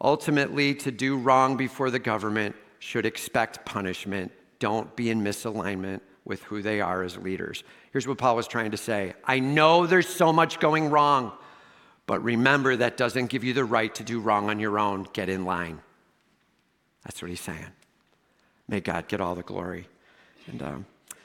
Ultimately, 0.01 0.75
to 0.75 0.91
do 0.91 1.17
wrong 1.17 1.57
before 1.57 1.89
the 1.89 1.99
government 1.99 2.55
should 2.79 3.05
expect 3.05 3.65
punishment. 3.65 4.31
Don't 4.59 4.95
be 4.95 5.09
in 5.09 5.23
misalignment 5.23 6.01
with 6.23 6.43
who 6.43 6.61
they 6.61 6.81
are 6.81 7.03
as 7.03 7.17
leaders. 7.17 7.63
Here's 7.91 8.07
what 8.07 8.17
Paul 8.17 8.35
was 8.35 8.47
trying 8.47 8.71
to 8.71 8.77
say 8.77 9.15
I 9.23 9.39
know 9.39 9.87
there's 9.87 10.07
so 10.07 10.31
much 10.31 10.59
going 10.59 10.89
wrong, 10.89 11.31
but 12.05 12.23
remember 12.23 12.75
that 12.75 12.97
doesn't 12.97 13.27
give 13.27 13.43
you 13.43 13.53
the 13.53 13.65
right 13.65 13.93
to 13.95 14.03
do 14.03 14.19
wrong 14.19 14.49
on 14.49 14.59
your 14.59 14.77
own. 14.77 15.07
Get 15.13 15.29
in 15.29 15.45
line. 15.45 15.81
That's 17.03 17.21
what 17.21 17.29
he's 17.29 17.41
saying. 17.41 17.71
May 18.67 18.81
God 18.81 19.07
get 19.07 19.21
all 19.21 19.33
the 19.33 19.43
glory. 19.43 19.87
And 20.47 20.61
um, 20.61 20.85
I 21.09 21.15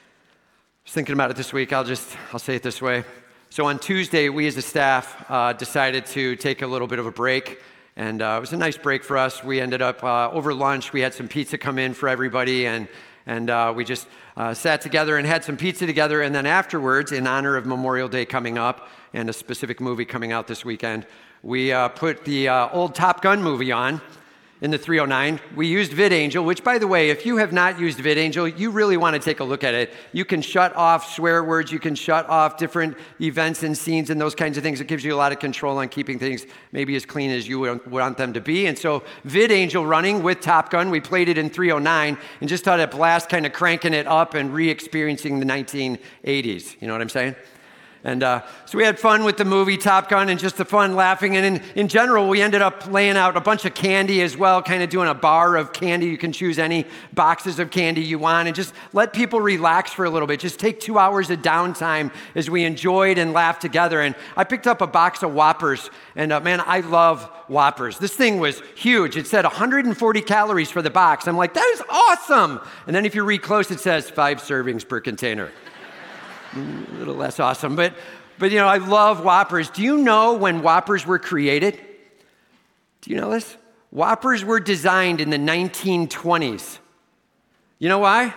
was 0.85 0.93
thinking 0.93 1.13
about 1.13 1.29
it 1.29 1.37
this 1.37 1.53
week. 1.53 1.73
I'll 1.73 1.83
just 1.83 2.09
I'll 2.31 2.39
say 2.39 2.55
it 2.55 2.63
this 2.63 2.81
way. 2.81 3.03
So 3.49 3.65
on 3.65 3.77
Tuesday, 3.77 4.29
we 4.29 4.47
as 4.47 4.57
a 4.57 4.63
staff 4.63 5.25
uh, 5.29 5.53
decided 5.53 6.07
to 6.07 6.35
take 6.37 6.63
a 6.63 6.67
little 6.67 6.87
bit 6.87 6.97
of 6.97 7.05
a 7.05 7.11
break 7.11 7.59
and 7.95 8.21
uh, 8.21 8.35
it 8.37 8.39
was 8.41 8.53
a 8.53 8.57
nice 8.57 8.77
break 8.77 9.03
for 9.03 9.17
us. 9.17 9.43
We 9.43 9.61
ended 9.61 9.81
up 9.81 10.03
uh, 10.03 10.31
over 10.31 10.53
lunch, 10.53 10.93
we 10.93 11.01
had 11.01 11.13
some 11.13 11.27
pizza 11.27 11.57
come 11.57 11.77
in 11.77 11.93
for 11.93 12.09
everybody, 12.09 12.65
and, 12.65 12.87
and 13.25 13.49
uh, 13.49 13.73
we 13.75 13.85
just 13.85 14.07
uh, 14.35 14.53
sat 14.53 14.81
together 14.81 15.17
and 15.17 15.27
had 15.27 15.43
some 15.43 15.57
pizza 15.57 15.85
together. 15.85 16.21
And 16.21 16.33
then 16.33 16.45
afterwards, 16.45 17.11
in 17.11 17.27
honor 17.27 17.55
of 17.55 17.65
Memorial 17.65 18.07
Day 18.07 18.25
coming 18.25 18.57
up 18.57 18.89
and 19.13 19.29
a 19.29 19.33
specific 19.33 19.79
movie 19.79 20.05
coming 20.05 20.31
out 20.31 20.47
this 20.47 20.65
weekend, 20.65 21.05
we 21.43 21.71
uh, 21.71 21.89
put 21.89 22.25
the 22.25 22.47
uh, 22.47 22.69
old 22.69 22.95
Top 22.95 23.21
Gun 23.21 23.43
movie 23.43 23.71
on 23.71 24.01
in 24.63 24.71
the 24.71 24.77
309. 24.77 25.41
We 25.57 25.67
used 25.67 25.91
VidAngel, 25.91 26.45
which, 26.45 26.63
by 26.63 26.77
the 26.77 26.87
way, 26.87 27.09
if 27.09 27.25
you 27.25 27.35
have 27.35 27.51
not 27.51 27.77
used 27.77 27.99
VidAngel, 27.99 28.57
you 28.57 28.71
really 28.71 28.95
want 28.95 29.13
to 29.13 29.19
take 29.19 29.41
a 29.41 29.43
look 29.43 29.61
at 29.61 29.73
it. 29.73 29.91
You 30.13 30.23
can 30.23 30.41
shut 30.41 30.73
off 30.77 31.13
swear 31.13 31.43
words, 31.43 31.69
you 31.69 31.79
can 31.79 31.95
shut 31.95 32.27
off 32.29 32.55
different 32.55 32.97
events 33.19 33.63
and 33.63 33.77
scenes 33.77 34.09
and 34.09 34.21
those 34.21 34.33
kinds 34.33 34.55
of 34.55 34.63
things. 34.63 34.79
It 34.79 34.87
gives 34.87 35.03
you 35.03 35.13
a 35.13 35.17
lot 35.17 35.33
of 35.33 35.39
control 35.39 35.79
on 35.79 35.89
keeping 35.89 36.17
things 36.17 36.45
maybe 36.71 36.95
as 36.95 37.05
clean 37.05 37.29
as 37.29 37.45
you 37.45 37.59
want 37.87 38.17
them 38.17 38.31
to 38.31 38.39
be. 38.39 38.67
And 38.67 38.79
so, 38.79 39.03
VidAngel 39.27 39.87
running 39.87 40.23
with 40.23 40.39
Top 40.39 40.69
Gun, 40.69 40.89
we 40.89 41.01
played 41.01 41.27
it 41.27 41.37
in 41.37 41.49
309 41.49 42.17
and 42.39 42.49
just 42.49 42.63
had 42.63 42.79
a 42.79 42.87
blast 42.87 43.27
kind 43.27 43.45
of 43.45 43.51
cranking 43.51 43.93
it 43.93 44.07
up 44.07 44.33
and 44.33 44.53
re 44.53 44.69
experiencing 44.69 45.39
the 45.39 45.45
1980s. 45.45 46.81
You 46.81 46.87
know 46.87 46.93
what 46.93 47.01
I'm 47.01 47.09
saying? 47.09 47.35
And 48.05 48.21
uh, 48.21 48.41
so 48.65 48.77
we 48.77 48.83
had 48.83 48.99
fun 48.99 49.23
with 49.23 49.37
the 49.37 49.45
movie 49.45 49.77
Top 49.77 50.09
Gun 50.09 50.27
and 50.27 50.37
just 50.37 50.57
the 50.57 50.65
fun 50.65 50.93
laughing. 50.93 51.37
And 51.37 51.45
in, 51.45 51.63
in 51.75 51.87
general, 51.87 52.27
we 52.27 52.41
ended 52.41 52.61
up 52.61 52.91
laying 52.91 53.15
out 53.15 53.37
a 53.37 53.41
bunch 53.41 53.63
of 53.63 53.73
candy 53.73 54.21
as 54.21 54.35
well, 54.35 54.61
kind 54.61 54.83
of 54.83 54.89
doing 54.89 55.07
a 55.07 55.13
bar 55.13 55.55
of 55.55 55.71
candy. 55.71 56.07
You 56.07 56.17
can 56.17 56.33
choose 56.33 56.59
any 56.59 56.85
boxes 57.13 57.59
of 57.59 57.71
candy 57.71 58.01
you 58.01 58.19
want 58.19 58.47
and 58.47 58.55
just 58.55 58.73
let 58.91 59.13
people 59.13 59.39
relax 59.39 59.93
for 59.93 60.03
a 60.03 60.09
little 60.09 60.27
bit. 60.27 60.41
Just 60.41 60.59
take 60.59 60.81
two 60.81 60.99
hours 60.99 61.29
of 61.29 61.41
downtime 61.41 62.11
as 62.35 62.49
we 62.49 62.65
enjoyed 62.65 63.17
and 63.17 63.31
laughed 63.31 63.61
together. 63.61 64.01
And 64.01 64.15
I 64.35 64.43
picked 64.43 64.67
up 64.67 64.81
a 64.81 64.87
box 64.87 65.23
of 65.23 65.33
Whoppers. 65.33 65.89
And 66.17 66.33
uh, 66.33 66.41
man, 66.41 66.61
I 66.65 66.81
love 66.81 67.23
Whoppers. 67.47 67.99
This 67.99 68.13
thing 68.13 68.37
was 68.37 68.61
huge. 68.75 69.15
It 69.15 69.27
said 69.27 69.45
140 69.45 70.21
calories 70.23 70.69
for 70.69 70.81
the 70.81 70.89
box. 70.89 71.25
I'm 71.25 71.37
like, 71.37 71.53
that 71.53 71.71
is 71.73 71.81
awesome. 71.89 72.59
And 72.85 72.93
then 72.93 73.05
if 73.05 73.15
you 73.15 73.23
read 73.23 73.43
close, 73.43 73.71
it 73.71 73.79
says 73.79 74.09
five 74.09 74.39
servings 74.39 74.85
per 74.85 74.99
container 74.99 75.51
a 76.55 76.97
little 76.97 77.15
less 77.15 77.39
awesome. 77.39 77.75
But, 77.75 77.93
but 78.39 78.51
you 78.51 78.57
know, 78.57 78.67
I 78.67 78.77
love 78.77 79.23
Whoppers. 79.23 79.69
Do 79.69 79.81
you 79.81 79.97
know 79.97 80.33
when 80.33 80.61
Whoppers 80.61 81.05
were 81.05 81.19
created? 81.19 81.79
Do 83.01 83.11
you 83.11 83.17
know 83.17 83.31
this? 83.31 83.57
Whoppers 83.91 84.43
were 84.43 84.59
designed 84.59 85.21
in 85.21 85.29
the 85.29 85.37
1920s. 85.37 86.79
You 87.79 87.89
know 87.89 87.99
why? 87.99 88.33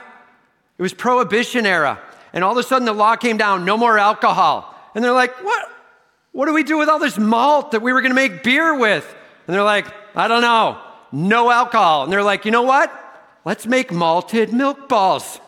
It 0.78 0.82
was 0.82 0.92
Prohibition 0.92 1.64
era. 1.64 2.00
And 2.32 2.44
all 2.44 2.52
of 2.52 2.58
a 2.58 2.62
sudden 2.62 2.84
the 2.84 2.92
law 2.92 3.16
came 3.16 3.36
down 3.36 3.64
no 3.64 3.76
more 3.76 3.98
alcohol. 3.98 4.74
And 4.94 5.02
they're 5.02 5.12
like, 5.12 5.32
what? 5.44 5.70
What 6.32 6.44
do 6.44 6.52
we 6.52 6.64
do 6.64 6.76
with 6.76 6.90
all 6.90 6.98
this 6.98 7.16
malt 7.16 7.70
that 7.70 7.80
we 7.80 7.94
were 7.94 8.02
going 8.02 8.10
to 8.10 8.14
make 8.14 8.42
beer 8.42 8.78
with? 8.78 9.06
And 9.46 9.54
they're 9.54 9.62
like, 9.62 9.86
I 10.14 10.28
don't 10.28 10.42
know. 10.42 10.78
No 11.10 11.50
alcohol. 11.50 12.04
And 12.04 12.12
they're 12.12 12.22
like, 12.22 12.44
you 12.44 12.50
know 12.50 12.62
what? 12.62 12.92
Let's 13.46 13.66
make 13.66 13.90
malted 13.90 14.52
milk 14.52 14.86
balls. 14.86 15.40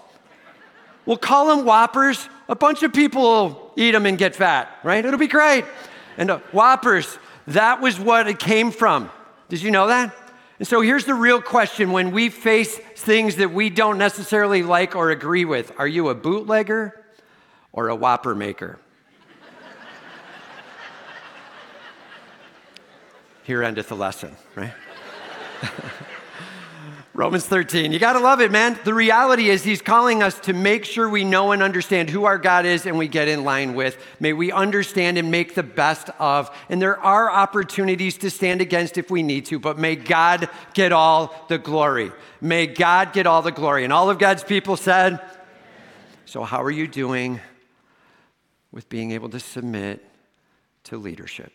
We'll 1.04 1.18
call 1.18 1.54
them 1.54 1.66
Whoppers. 1.66 2.28
A 2.48 2.56
bunch 2.56 2.82
of 2.82 2.92
people 2.92 3.22
will 3.22 3.72
eat 3.76 3.92
them 3.92 4.06
and 4.06 4.16
get 4.16 4.34
fat, 4.34 4.70
right? 4.82 5.04
It'll 5.04 5.18
be 5.18 5.26
great. 5.26 5.64
And 6.16 6.30
uh, 6.30 6.38
Whoppers, 6.52 7.18
that 7.48 7.80
was 7.80 8.00
what 8.00 8.26
it 8.26 8.38
came 8.38 8.70
from. 8.70 9.10
Did 9.48 9.62
you 9.62 9.70
know 9.70 9.88
that? 9.88 10.14
And 10.58 10.66
so 10.66 10.80
here's 10.80 11.04
the 11.04 11.14
real 11.14 11.40
question 11.40 11.92
when 11.92 12.10
we 12.10 12.30
face 12.30 12.76
things 12.76 13.36
that 13.36 13.52
we 13.52 13.70
don't 13.70 13.98
necessarily 13.98 14.62
like 14.62 14.96
or 14.96 15.10
agree 15.10 15.44
with 15.44 15.72
are 15.78 15.86
you 15.86 16.08
a 16.08 16.14
bootlegger 16.14 17.04
or 17.72 17.88
a 17.88 17.94
whopper 17.94 18.34
maker? 18.34 18.78
Here 23.44 23.62
endeth 23.62 23.88
the 23.88 23.96
lesson, 23.96 24.36
right? 24.56 24.74
Romans 27.18 27.46
13. 27.46 27.90
You 27.90 27.98
got 27.98 28.12
to 28.12 28.20
love 28.20 28.40
it, 28.40 28.52
man. 28.52 28.78
The 28.84 28.94
reality 28.94 29.50
is, 29.50 29.64
he's 29.64 29.82
calling 29.82 30.22
us 30.22 30.38
to 30.42 30.52
make 30.52 30.84
sure 30.84 31.08
we 31.08 31.24
know 31.24 31.50
and 31.50 31.64
understand 31.64 32.10
who 32.10 32.26
our 32.26 32.38
God 32.38 32.64
is 32.64 32.86
and 32.86 32.96
we 32.96 33.08
get 33.08 33.26
in 33.26 33.42
line 33.42 33.74
with. 33.74 34.00
May 34.20 34.32
we 34.32 34.52
understand 34.52 35.18
and 35.18 35.28
make 35.28 35.56
the 35.56 35.64
best 35.64 36.10
of. 36.20 36.48
And 36.68 36.80
there 36.80 36.96
are 36.96 37.28
opportunities 37.28 38.18
to 38.18 38.30
stand 38.30 38.60
against 38.60 38.98
if 38.98 39.10
we 39.10 39.24
need 39.24 39.46
to, 39.46 39.58
but 39.58 39.80
may 39.80 39.96
God 39.96 40.48
get 40.74 40.92
all 40.92 41.34
the 41.48 41.58
glory. 41.58 42.12
May 42.40 42.68
God 42.68 43.12
get 43.12 43.26
all 43.26 43.42
the 43.42 43.50
glory. 43.50 43.82
And 43.82 43.92
all 43.92 44.10
of 44.10 44.20
God's 44.20 44.44
people 44.44 44.76
said, 44.76 45.18
So, 46.24 46.44
how 46.44 46.62
are 46.62 46.70
you 46.70 46.86
doing 46.86 47.40
with 48.70 48.88
being 48.88 49.10
able 49.10 49.30
to 49.30 49.40
submit 49.40 50.08
to 50.84 50.96
leadership? 50.96 51.52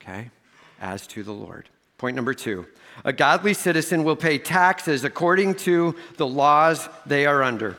Okay? 0.00 0.30
As 0.80 1.08
to 1.08 1.24
the 1.24 1.34
Lord. 1.34 1.68
Point 2.00 2.16
number 2.16 2.32
two 2.32 2.66
a 3.04 3.12
godly 3.12 3.52
citizen 3.52 4.04
will 4.04 4.16
pay 4.16 4.38
taxes 4.38 5.04
according 5.04 5.54
to 5.56 5.94
the 6.16 6.26
laws 6.26 6.88
they 7.04 7.26
are 7.26 7.42
under. 7.42 7.76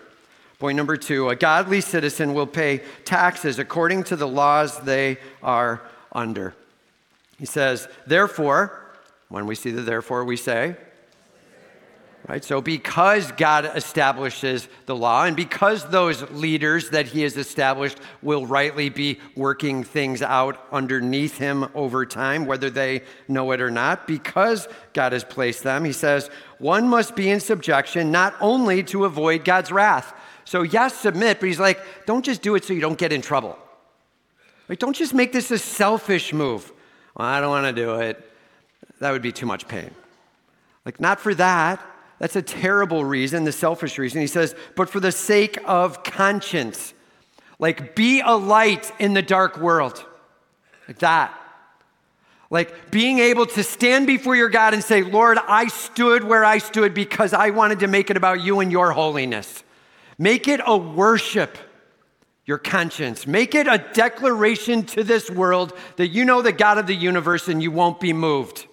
Point 0.59 0.77
number 0.77 0.95
two 0.95 1.29
a 1.29 1.35
godly 1.35 1.81
citizen 1.81 2.35
will 2.35 2.45
pay 2.45 2.83
taxes 3.03 3.57
according 3.57 4.03
to 4.03 4.15
the 4.15 4.27
laws 4.27 4.79
they 4.81 5.17
are 5.41 5.81
under. 6.11 6.53
He 7.39 7.47
says, 7.47 7.87
therefore, 8.05 8.79
when 9.29 9.47
we 9.47 9.55
see 9.55 9.71
the 9.71 9.81
therefore, 9.81 10.23
we 10.23 10.37
say, 10.37 10.75
Right? 12.27 12.43
So, 12.45 12.61
because 12.61 13.31
God 13.31 13.69
establishes 13.75 14.69
the 14.85 14.95
law, 14.95 15.23
and 15.23 15.35
because 15.35 15.89
those 15.89 16.21
leaders 16.29 16.91
that 16.91 17.07
He 17.07 17.23
has 17.23 17.35
established 17.35 17.97
will 18.21 18.45
rightly 18.45 18.89
be 18.89 19.19
working 19.35 19.83
things 19.83 20.21
out 20.21 20.63
underneath 20.71 21.39
Him 21.39 21.67
over 21.73 22.05
time, 22.05 22.45
whether 22.45 22.69
they 22.69 23.01
know 23.27 23.51
it 23.51 23.59
or 23.59 23.71
not, 23.71 24.05
because 24.05 24.67
God 24.93 25.13
has 25.13 25.23
placed 25.23 25.63
them, 25.63 25.83
He 25.83 25.93
says, 25.93 26.29
one 26.59 26.87
must 26.87 27.15
be 27.15 27.29
in 27.29 27.39
subjection 27.39 28.11
not 28.11 28.35
only 28.39 28.83
to 28.83 29.05
avoid 29.05 29.43
God's 29.43 29.71
wrath. 29.71 30.13
So, 30.45 30.61
yes, 30.61 30.93
submit, 30.93 31.39
but 31.39 31.47
He's 31.47 31.59
like, 31.59 31.81
don't 32.05 32.23
just 32.23 32.43
do 32.43 32.53
it 32.53 32.63
so 32.63 32.73
you 32.73 32.81
don't 32.81 32.99
get 32.99 33.11
in 33.11 33.23
trouble. 33.23 33.57
Like, 34.69 34.77
don't 34.77 34.95
just 34.95 35.15
make 35.15 35.33
this 35.33 35.49
a 35.49 35.57
selfish 35.57 36.33
move. 36.33 36.71
Well, 37.15 37.27
I 37.27 37.41
don't 37.41 37.49
want 37.49 37.75
to 37.75 37.81
do 37.81 37.95
it. 37.95 38.31
That 38.99 39.11
would 39.11 39.23
be 39.23 39.31
too 39.31 39.47
much 39.47 39.67
pain. 39.67 39.89
Like, 40.85 40.99
not 40.99 41.19
for 41.19 41.33
that. 41.35 41.83
That's 42.21 42.35
a 42.35 42.41
terrible 42.43 43.03
reason, 43.03 43.45
the 43.45 43.51
selfish 43.51 43.97
reason. 43.97 44.21
He 44.21 44.27
says, 44.27 44.53
but 44.75 44.91
for 44.91 44.99
the 44.99 45.11
sake 45.11 45.57
of 45.65 46.03
conscience. 46.03 46.93
Like, 47.57 47.95
be 47.95 48.21
a 48.21 48.35
light 48.35 48.91
in 48.99 49.15
the 49.15 49.23
dark 49.23 49.57
world. 49.57 50.05
Like 50.87 50.99
that. 50.99 51.35
Like 52.51 52.91
being 52.91 53.17
able 53.17 53.47
to 53.47 53.63
stand 53.63 54.05
before 54.05 54.35
your 54.35 54.49
God 54.49 54.75
and 54.75 54.83
say, 54.83 55.01
Lord, 55.01 55.39
I 55.47 55.67
stood 55.67 56.23
where 56.23 56.45
I 56.45 56.59
stood 56.59 56.93
because 56.93 57.33
I 57.33 57.49
wanted 57.49 57.79
to 57.79 57.87
make 57.87 58.11
it 58.11 58.17
about 58.17 58.41
you 58.41 58.59
and 58.59 58.71
your 58.71 58.91
holiness. 58.91 59.63
Make 60.19 60.47
it 60.47 60.61
a 60.63 60.77
worship, 60.77 61.57
your 62.45 62.59
conscience. 62.59 63.25
Make 63.25 63.55
it 63.55 63.65
a 63.65 63.83
declaration 63.93 64.83
to 64.87 65.03
this 65.03 65.31
world 65.31 65.73
that 65.95 66.09
you 66.09 66.23
know 66.23 66.43
the 66.43 66.51
God 66.51 66.77
of 66.77 66.85
the 66.85 66.93
universe 66.93 67.47
and 67.47 67.63
you 67.63 67.71
won't 67.71 67.99
be 67.99 68.13
moved. 68.13 68.67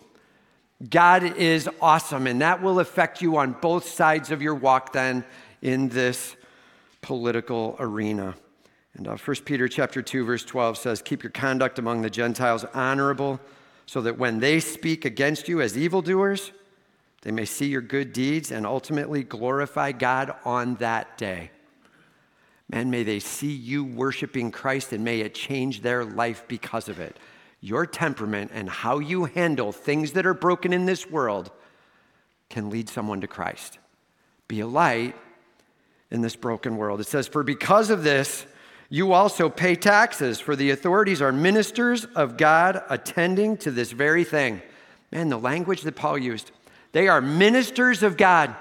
God 0.86 1.36
is 1.36 1.68
awesome, 1.82 2.28
and 2.28 2.40
that 2.40 2.62
will 2.62 2.78
affect 2.78 3.20
you 3.20 3.36
on 3.36 3.52
both 3.52 3.88
sides 3.88 4.30
of 4.30 4.40
your 4.40 4.54
walk 4.54 4.92
then 4.92 5.24
in 5.60 5.88
this 5.88 6.36
political 7.02 7.74
arena. 7.80 8.36
And 8.94 9.08
uh, 9.08 9.16
1 9.16 9.36
Peter 9.44 9.66
chapter 9.66 10.02
2, 10.02 10.24
verse 10.24 10.44
12 10.44 10.78
says, 10.78 11.02
Keep 11.02 11.24
your 11.24 11.32
conduct 11.32 11.80
among 11.80 12.02
the 12.02 12.10
Gentiles 12.10 12.64
honorable, 12.74 13.40
so 13.86 14.00
that 14.02 14.18
when 14.18 14.38
they 14.38 14.60
speak 14.60 15.04
against 15.04 15.48
you 15.48 15.60
as 15.60 15.76
evildoers, 15.76 16.52
they 17.22 17.32
may 17.32 17.44
see 17.44 17.66
your 17.66 17.80
good 17.80 18.12
deeds 18.12 18.52
and 18.52 18.64
ultimately 18.64 19.24
glorify 19.24 19.90
God 19.90 20.32
on 20.44 20.76
that 20.76 21.18
day. 21.18 21.50
Man, 22.70 22.88
may 22.90 23.02
they 23.02 23.18
see 23.18 23.52
you 23.52 23.82
worshiping 23.82 24.52
Christ 24.52 24.92
and 24.92 25.02
may 25.02 25.20
it 25.20 25.34
change 25.34 25.80
their 25.80 26.04
life 26.04 26.44
because 26.46 26.88
of 26.88 27.00
it 27.00 27.16
your 27.60 27.86
temperament 27.86 28.50
and 28.54 28.68
how 28.68 28.98
you 28.98 29.24
handle 29.24 29.72
things 29.72 30.12
that 30.12 30.26
are 30.26 30.34
broken 30.34 30.72
in 30.72 30.86
this 30.86 31.10
world 31.10 31.50
can 32.48 32.70
lead 32.70 32.88
someone 32.88 33.20
to 33.20 33.26
Christ. 33.26 33.78
Be 34.46 34.60
a 34.60 34.66
light 34.66 35.14
in 36.10 36.22
this 36.22 36.36
broken 36.36 36.76
world. 36.76 37.00
It 37.00 37.06
says, 37.06 37.28
For 37.28 37.42
because 37.42 37.90
of 37.90 38.02
this, 38.02 38.46
you 38.88 39.12
also 39.12 39.50
pay 39.50 39.74
taxes, 39.74 40.40
for 40.40 40.56
the 40.56 40.70
authorities 40.70 41.20
are 41.20 41.32
ministers 41.32 42.06
of 42.06 42.36
God 42.38 42.82
attending 42.88 43.58
to 43.58 43.70
this 43.70 43.92
very 43.92 44.24
thing. 44.24 44.62
Man, 45.12 45.28
the 45.28 45.38
language 45.38 45.82
that 45.82 45.96
Paul 45.96 46.16
used, 46.16 46.50
they 46.92 47.08
are 47.08 47.20
ministers 47.20 48.02
of 48.02 48.16
God. 48.16 48.54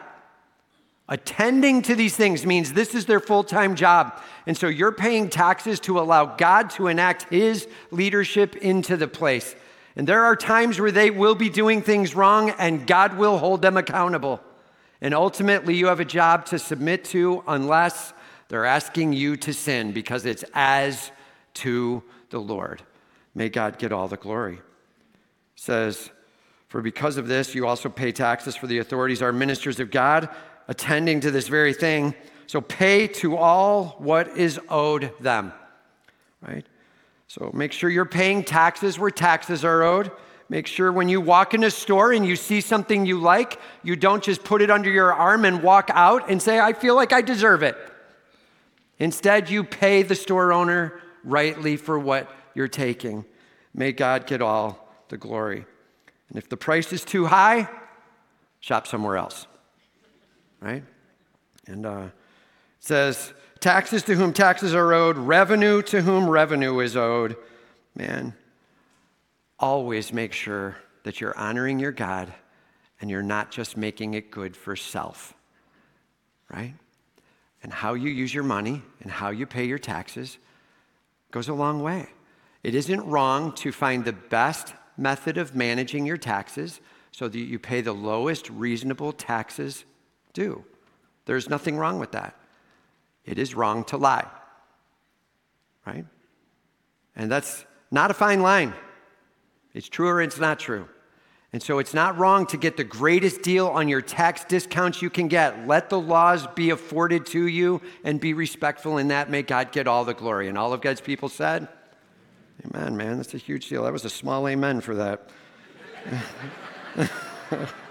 Attending 1.10 1.82
to 1.84 1.96
these 1.96 2.18
things 2.18 2.46
means 2.46 2.74
this 2.74 2.94
is 2.94 3.06
their 3.06 3.22
full 3.22 3.44
time 3.44 3.76
job. 3.76 4.22
And 4.46 4.58
so 4.58 4.68
you're 4.68 4.92
paying 4.92 5.30
taxes 5.30 5.80
to 5.82 6.00
allow 6.00 6.26
God 6.26 6.70
to 6.72 6.88
enact 6.88 7.30
His 7.30 7.68
leadership 7.92 8.58
into 8.58 8.98
the 8.98 9.08
place. 9.08 9.56
And 9.96 10.06
there 10.06 10.26
are 10.26 10.36
times 10.36 10.80
where 10.80 10.92
they 10.92 11.10
will 11.10 11.34
be 11.34 11.50
doing 11.50 11.82
things 11.82 12.14
wrong 12.14 12.50
and 12.52 12.86
God 12.86 13.18
will 13.18 13.38
hold 13.38 13.62
them 13.62 13.78
accountable. 13.78 14.42
And 15.00 15.14
ultimately, 15.14 15.76
you 15.76 15.88
have 15.88 16.00
a 16.00 16.06
job 16.06 16.46
to 16.48 16.60
submit 16.60 17.06
to 17.06 17.44
unless 17.48 18.14
they're 18.50 18.66
asking 18.66 19.14
you 19.14 19.38
to 19.38 19.54
sin 19.54 19.94
because 19.94 20.26
it's 20.26 20.44
as 20.54 21.12
to 21.56 22.04
the 22.30 22.40
Lord. 22.40 22.82
May 23.34 23.50
God 23.50 23.78
get 23.78 23.92
all 23.92 24.08
the 24.08 24.18
glory. 24.18 24.56
It 24.56 24.62
says, 25.56 26.10
For 26.68 26.82
because 26.82 27.18
of 27.18 27.28
this, 27.28 27.56
you 27.56 27.68
also 27.68 27.90
pay 27.90 28.12
taxes, 28.12 28.56
for 28.56 28.68
the 28.68 28.80
authorities 28.80 29.22
are 29.22 29.32
ministers 29.32 29.80
of 29.80 29.92
God 29.92 30.30
attending 30.68 31.22
to 31.22 31.32
this 31.32 31.48
very 31.48 31.74
thing. 31.74 32.14
So 32.46 32.62
pay 32.62 33.08
to 33.08 33.36
all 33.36 33.96
what 33.98 34.38
is 34.38 34.60
owed 34.70 35.12
them, 35.20 35.54
right? 36.42 36.66
So 37.28 37.52
make 37.54 37.74
sure 37.74 37.90
you're 37.90 38.06
paying 38.06 38.44
taxes 38.44 38.98
where 38.98 39.12
taxes 39.12 39.66
are 39.66 39.84
owed. 39.84 40.12
Make 40.50 40.66
sure 40.66 40.94
when 40.94 41.10
you 41.10 41.20
walk 41.20 41.54
in 41.54 41.64
a 41.66 41.72
store 41.72 42.14
and 42.14 42.26
you 42.26 42.38
see 42.38 42.62
something 42.62 43.06
you 43.06 43.20
like, 43.20 43.60
you 43.84 43.98
don't 43.98 44.24
just 44.24 44.46
put 44.46 44.62
it 44.62 44.72
under 44.72 44.90
your 44.90 45.14
arm 45.14 45.44
and 45.44 45.62
walk 45.62 45.90
out 45.94 46.30
and 46.30 46.42
say, 46.42 46.58
I 46.58 46.72
feel 46.72 46.96
like 46.96 47.12
I 47.12 47.22
deserve 47.22 47.64
it. 47.64 47.76
Instead, 48.98 49.50
you 49.50 49.66
pay 49.66 50.04
the 50.04 50.16
store 50.16 50.54
owner 50.54 51.02
rightly 51.26 51.76
for 51.76 52.00
what 52.00 52.32
you're 52.56 52.70
taking. 52.70 53.26
May 53.74 53.92
God 53.92 54.26
get 54.26 54.42
all 54.42 54.90
the 55.10 55.18
glory. 55.18 55.66
And 56.30 56.38
if 56.38 56.48
the 56.48 56.58
price 56.58 56.94
is 56.94 57.04
too 57.04 57.26
high, 57.26 57.70
shop 58.62 58.88
somewhere 58.88 59.18
else 59.18 59.48
right? 60.60 60.84
And 61.68 61.86
uh, 61.86 62.08
it 62.08 62.12
says, 62.80 63.34
taxes 63.60 64.04
to 64.04 64.16
whom 64.16 64.34
taxes 64.34 64.74
are 64.74 64.94
owed, 64.94 65.18
revenue 65.18 65.82
to 65.84 66.02
whom 66.02 66.30
revenue 66.30 66.80
is 66.80 66.96
owed. 66.96 67.36
Man, 67.96 68.34
always 69.60 70.14
make 70.14 70.34
sure 70.34 70.78
that 71.04 71.20
you're 71.20 71.38
honoring 71.38 71.80
your 71.80 71.92
God 71.92 72.34
and 73.02 73.10
you're 73.10 73.24
not 73.24 73.52
just 73.52 73.78
making 73.78 74.14
it 74.14 74.32
good 74.32 74.56
for 74.56 74.76
self, 74.76 75.34
right? 76.52 76.74
And 77.64 77.72
how 77.72 77.94
you 77.94 78.10
use 78.10 78.34
your 78.34 78.44
money 78.44 78.82
and 79.02 79.12
how 79.12 79.30
you 79.30 79.46
pay 79.46 79.66
your 79.66 79.80
taxes 79.80 80.38
goes 81.32 81.48
a 81.48 81.54
long 81.54 81.82
way. 81.82 82.08
It 82.64 82.76
isn't 82.76 83.06
wrong 83.06 83.54
to 83.54 83.72
find 83.72 84.04
the 84.04 84.14
best 84.14 84.74
method 84.98 85.38
of 85.38 85.56
managing 85.56 86.06
your 86.06 86.18
taxes 86.18 86.82
so 87.12 87.28
that 87.28 87.38
you 87.38 87.60
pay 87.60 87.82
the 87.82 87.94
lowest 87.94 88.50
reasonable 88.50 89.12
taxes 89.12 89.86
do. 90.38 90.64
There's 91.26 91.50
nothing 91.50 91.78
wrong 91.78 92.00
with 92.00 92.12
that. 92.12 92.36
It 93.26 93.40
is 93.40 93.56
wrong 93.56 93.84
to 93.86 93.98
lie, 93.98 94.28
right? 95.86 96.06
And 97.16 97.30
that's 97.30 97.66
not 97.92 98.12
a 98.12 98.14
fine 98.14 98.42
line. 98.42 98.74
It's 99.74 99.90
true 99.90 100.08
or 100.08 100.22
it's 100.22 100.40
not 100.40 100.60
true. 100.60 100.88
And 101.52 101.64
so 101.64 101.80
it's 101.80 101.94
not 101.94 102.18
wrong 102.18 102.46
to 102.48 102.58
get 102.58 102.78
the 102.78 102.84
greatest 102.84 103.42
deal 103.42 103.68
on 103.68 103.88
your 103.88 104.02
tax 104.02 104.46
discounts 104.46 105.02
you 105.02 105.10
can 105.10 105.28
get. 105.28 105.68
Let 105.68 105.90
the 105.90 106.00
laws 106.00 106.46
be 106.56 106.70
afforded 106.70 107.26
to 107.28 107.48
you 107.48 107.82
and 108.04 108.22
be 108.22 108.34
respectful 108.34 108.98
in 108.98 109.08
that. 109.08 109.30
May 109.30 109.42
God 109.42 109.72
get 109.72 109.88
all 109.88 110.06
the 110.06 110.14
glory. 110.14 110.50
And 110.50 110.58
all 110.58 110.72
of 110.72 110.82
God's 110.82 111.02
people 111.02 111.30
said, 111.30 111.68
Amen, 112.66 112.96
man. 112.96 113.18
That's 113.18 113.34
a 113.34 113.40
huge 113.40 113.70
deal. 113.70 113.84
That 113.84 113.94
was 113.94 114.06
a 114.06 114.10
small 114.10 114.48
amen 114.48 114.82
for 114.82 114.96
that. 114.96 115.30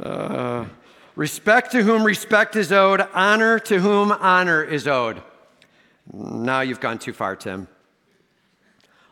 Uh, 0.00 0.66
respect 1.14 1.72
to 1.72 1.82
whom 1.82 2.04
respect 2.04 2.54
is 2.56 2.70
owed, 2.70 3.00
honor 3.14 3.58
to 3.58 3.80
whom 3.80 4.12
honor 4.12 4.62
is 4.62 4.86
owed. 4.86 5.22
Now 6.12 6.60
you've 6.60 6.80
gone 6.80 6.98
too 6.98 7.12
far, 7.12 7.34
Tim. 7.36 7.68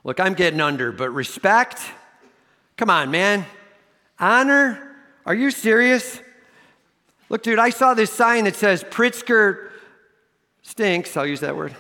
Look, 0.05 0.21
I'm 0.21 0.35
getting 0.35 0.61
under, 0.61 0.93
but 0.93 1.11
respect, 1.11 1.81
come 2.77 2.91
on, 2.91 3.11
man. 3.11 3.47
Honor? 4.19 4.97
Are 5.25 5.35
you 5.35 5.51
serious? 5.51 6.21
Look, 7.31 7.43
dude, 7.43 7.59
I 7.59 7.71
saw 7.71 7.95
this 7.95 8.13
sign 8.13 8.45
that 8.45 8.55
says 8.55 8.85
Pritzker 8.85 9.71
stinks. 10.63 11.17
I'll 11.17 11.27
use 11.27 11.41
that 11.41 11.57
word. 11.57 11.75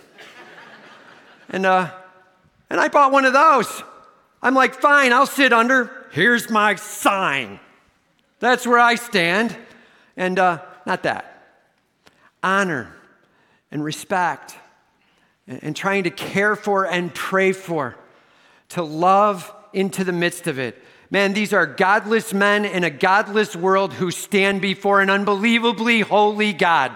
and, 1.50 1.66
uh, 1.66 1.90
and 2.70 2.80
I 2.80 2.88
bought 2.88 3.12
one 3.12 3.26
of 3.26 3.34
those. 3.34 3.82
I'm 4.42 4.54
like, 4.54 4.74
fine, 4.74 5.12
I'll 5.12 5.26
sit 5.26 5.52
under. 5.52 6.08
Here's 6.10 6.48
my 6.48 6.76
sign. 6.76 7.60
That's 8.40 8.66
where 8.66 8.78
I 8.78 8.94
stand. 8.96 9.56
And 10.16 10.38
uh, 10.38 10.62
not 10.86 11.02
that. 11.04 11.42
Honor 12.42 12.94
and 13.70 13.82
respect 13.82 14.56
and, 15.46 15.62
and 15.62 15.76
trying 15.76 16.04
to 16.04 16.10
care 16.10 16.56
for 16.56 16.86
and 16.86 17.14
pray 17.14 17.52
for, 17.52 17.96
to 18.70 18.82
love 18.82 19.52
into 19.72 20.04
the 20.04 20.12
midst 20.12 20.46
of 20.46 20.58
it. 20.58 20.82
Man, 21.10 21.32
these 21.32 21.52
are 21.52 21.66
godless 21.66 22.32
men 22.32 22.64
in 22.64 22.84
a 22.84 22.90
godless 22.90 23.54
world 23.54 23.92
who 23.92 24.10
stand 24.10 24.60
before 24.60 25.00
an 25.00 25.10
unbelievably 25.10 26.00
holy 26.00 26.52
God. 26.52 26.92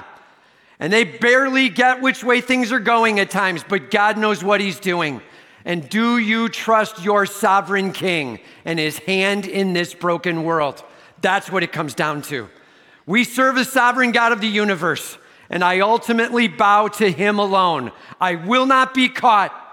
And 0.81 0.93
they 0.93 1.05
barely 1.05 1.69
get 1.69 2.01
which 2.01 2.23
way 2.23 2.41
things 2.41 2.73
are 2.73 2.79
going 2.81 3.19
at 3.19 3.31
times, 3.31 3.65
but 3.69 3.91
God 3.91 4.17
knows 4.17 4.45
what 4.45 4.61
He's 4.61 4.79
doing. 4.79 5.21
And 5.65 5.89
do 5.89 6.19
you 6.19 6.49
trust 6.49 7.05
your 7.05 7.27
sovereign 7.27 7.93
king 7.93 8.41
and 8.65 8.79
his 8.79 8.99
hand 9.01 9.47
in 9.47 9.75
this 9.75 9.93
broken 9.93 10.43
world? 10.45 10.83
That's 11.21 11.51
what 11.51 11.63
it 11.63 11.73
comes 11.73 11.95
down 11.95 12.23
to. 12.23 12.49
We 13.07 13.25
serve 13.25 13.57
a 13.57 13.65
sovereign 13.65 14.13
God 14.13 14.33
of 14.33 14.41
the 14.41 14.49
universe, 14.49 15.19
and 15.51 15.65
I 15.65 15.81
ultimately 15.81 16.49
bow 16.49 16.89
to 16.89 17.11
him 17.11 17.39
alone. 17.39 17.93
I 18.21 18.35
will 18.35 18.67
not 18.67 18.95
be 18.95 19.09
caught 19.09 19.65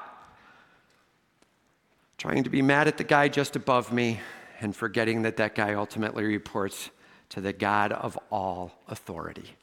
trying 2.18 2.44
to 2.44 2.50
be 2.50 2.62
mad 2.62 2.88
at 2.88 2.98
the 2.98 3.04
guy 3.04 3.28
just 3.28 3.56
above 3.56 3.92
me 3.92 4.20
and 4.60 4.76
forgetting 4.76 5.22
that 5.22 5.38
that 5.38 5.54
guy 5.54 5.76
ultimately 5.76 6.24
reports 6.24 6.90
to 7.30 7.40
the 7.40 7.54
God 7.54 7.92
of 7.92 8.18
all 8.32 8.72
authority. 8.88 9.56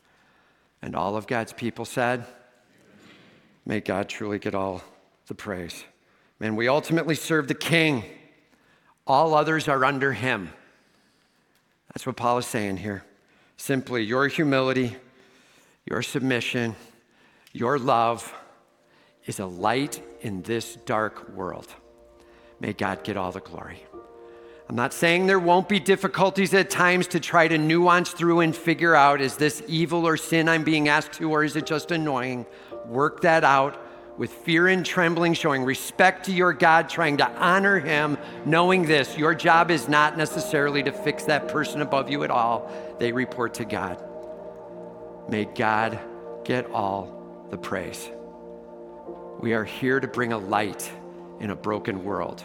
And 0.80 0.94
all 0.94 1.16
of 1.16 1.26
God's 1.26 1.52
people 1.52 1.84
said, 1.84 2.24
May 3.66 3.80
God 3.80 4.08
truly 4.08 4.38
get 4.38 4.54
all 4.54 4.82
the 5.26 5.34
praise. 5.34 5.84
Man, 6.38 6.54
we 6.54 6.68
ultimately 6.68 7.14
serve 7.14 7.48
the 7.48 7.54
King. 7.54 8.04
All 9.06 9.34
others 9.34 9.66
are 9.66 9.84
under 9.84 10.12
him. 10.12 10.50
That's 11.92 12.06
what 12.06 12.16
Paul 12.16 12.38
is 12.38 12.46
saying 12.46 12.78
here. 12.78 13.04
Simply, 13.56 14.02
your 14.02 14.26
humility, 14.28 14.96
your 15.84 16.02
submission, 16.02 16.74
your 17.52 17.78
love 17.78 18.32
is 19.26 19.38
a 19.38 19.46
light 19.46 20.02
in 20.22 20.42
this 20.42 20.76
dark 20.86 21.28
world. 21.30 21.68
May 22.60 22.72
God 22.72 23.04
get 23.04 23.16
all 23.16 23.30
the 23.30 23.40
glory. 23.40 23.84
I'm 24.68 24.76
not 24.76 24.94
saying 24.94 25.26
there 25.26 25.38
won't 25.38 25.68
be 25.68 25.78
difficulties 25.78 26.54
at 26.54 26.70
times 26.70 27.06
to 27.08 27.20
try 27.20 27.46
to 27.46 27.58
nuance 27.58 28.10
through 28.10 28.40
and 28.40 28.56
figure 28.56 28.94
out 28.94 29.20
is 29.20 29.36
this 29.36 29.62
evil 29.68 30.06
or 30.06 30.16
sin 30.16 30.48
I'm 30.48 30.64
being 30.64 30.88
asked 30.88 31.12
to, 31.14 31.30
or 31.30 31.44
is 31.44 31.56
it 31.56 31.66
just 31.66 31.90
annoying? 31.90 32.46
Work 32.86 33.20
that 33.20 33.44
out 33.44 33.78
with 34.18 34.30
fear 34.30 34.68
and 34.68 34.84
trembling, 34.84 35.34
showing 35.34 35.64
respect 35.64 36.26
to 36.26 36.32
your 36.32 36.52
God, 36.52 36.88
trying 36.88 37.16
to 37.18 37.28
honor 37.38 37.78
Him, 37.78 38.18
knowing 38.44 38.84
this 38.84 39.16
your 39.16 39.34
job 39.34 39.70
is 39.70 39.88
not 39.88 40.16
necessarily 40.16 40.82
to 40.82 40.92
fix 40.92 41.24
that 41.24 41.48
person 41.48 41.80
above 41.80 42.10
you 42.10 42.24
at 42.24 42.30
all. 42.30 42.70
They 42.98 43.12
report 43.12 43.54
to 43.54 43.64
God. 43.64 44.02
May 45.28 45.46
God 45.46 45.98
get 46.44 46.70
all 46.70 47.46
the 47.50 47.56
praise. 47.56 48.10
We 49.40 49.54
are 49.54 49.64
here 49.64 49.98
to 49.98 50.06
bring 50.06 50.32
a 50.32 50.38
light 50.38 50.90
in 51.40 51.50
a 51.50 51.56
broken 51.56 52.04
world. 52.04 52.44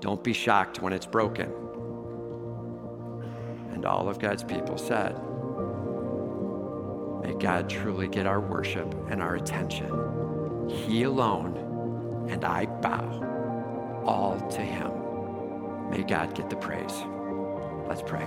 Don't 0.00 0.22
be 0.22 0.32
shocked 0.32 0.82
when 0.82 0.92
it's 0.92 1.06
broken. 1.06 1.52
And 3.72 3.86
all 3.86 4.08
of 4.08 4.18
God's 4.18 4.42
people 4.42 4.76
said, 4.76 5.14
May 7.22 7.34
God 7.34 7.70
truly 7.70 8.08
get 8.08 8.26
our 8.26 8.40
worship 8.40 8.92
and 9.08 9.22
our 9.22 9.36
attention. 9.36 9.90
He 10.68 11.02
alone, 11.04 12.28
and 12.30 12.44
I 12.44 12.66
bow 12.66 14.02
all 14.04 14.40
to 14.50 14.60
Him. 14.60 14.90
May 15.90 16.02
God 16.02 16.34
get 16.34 16.48
the 16.48 16.56
praise. 16.56 17.02
Let's 17.86 18.02
pray. 18.02 18.26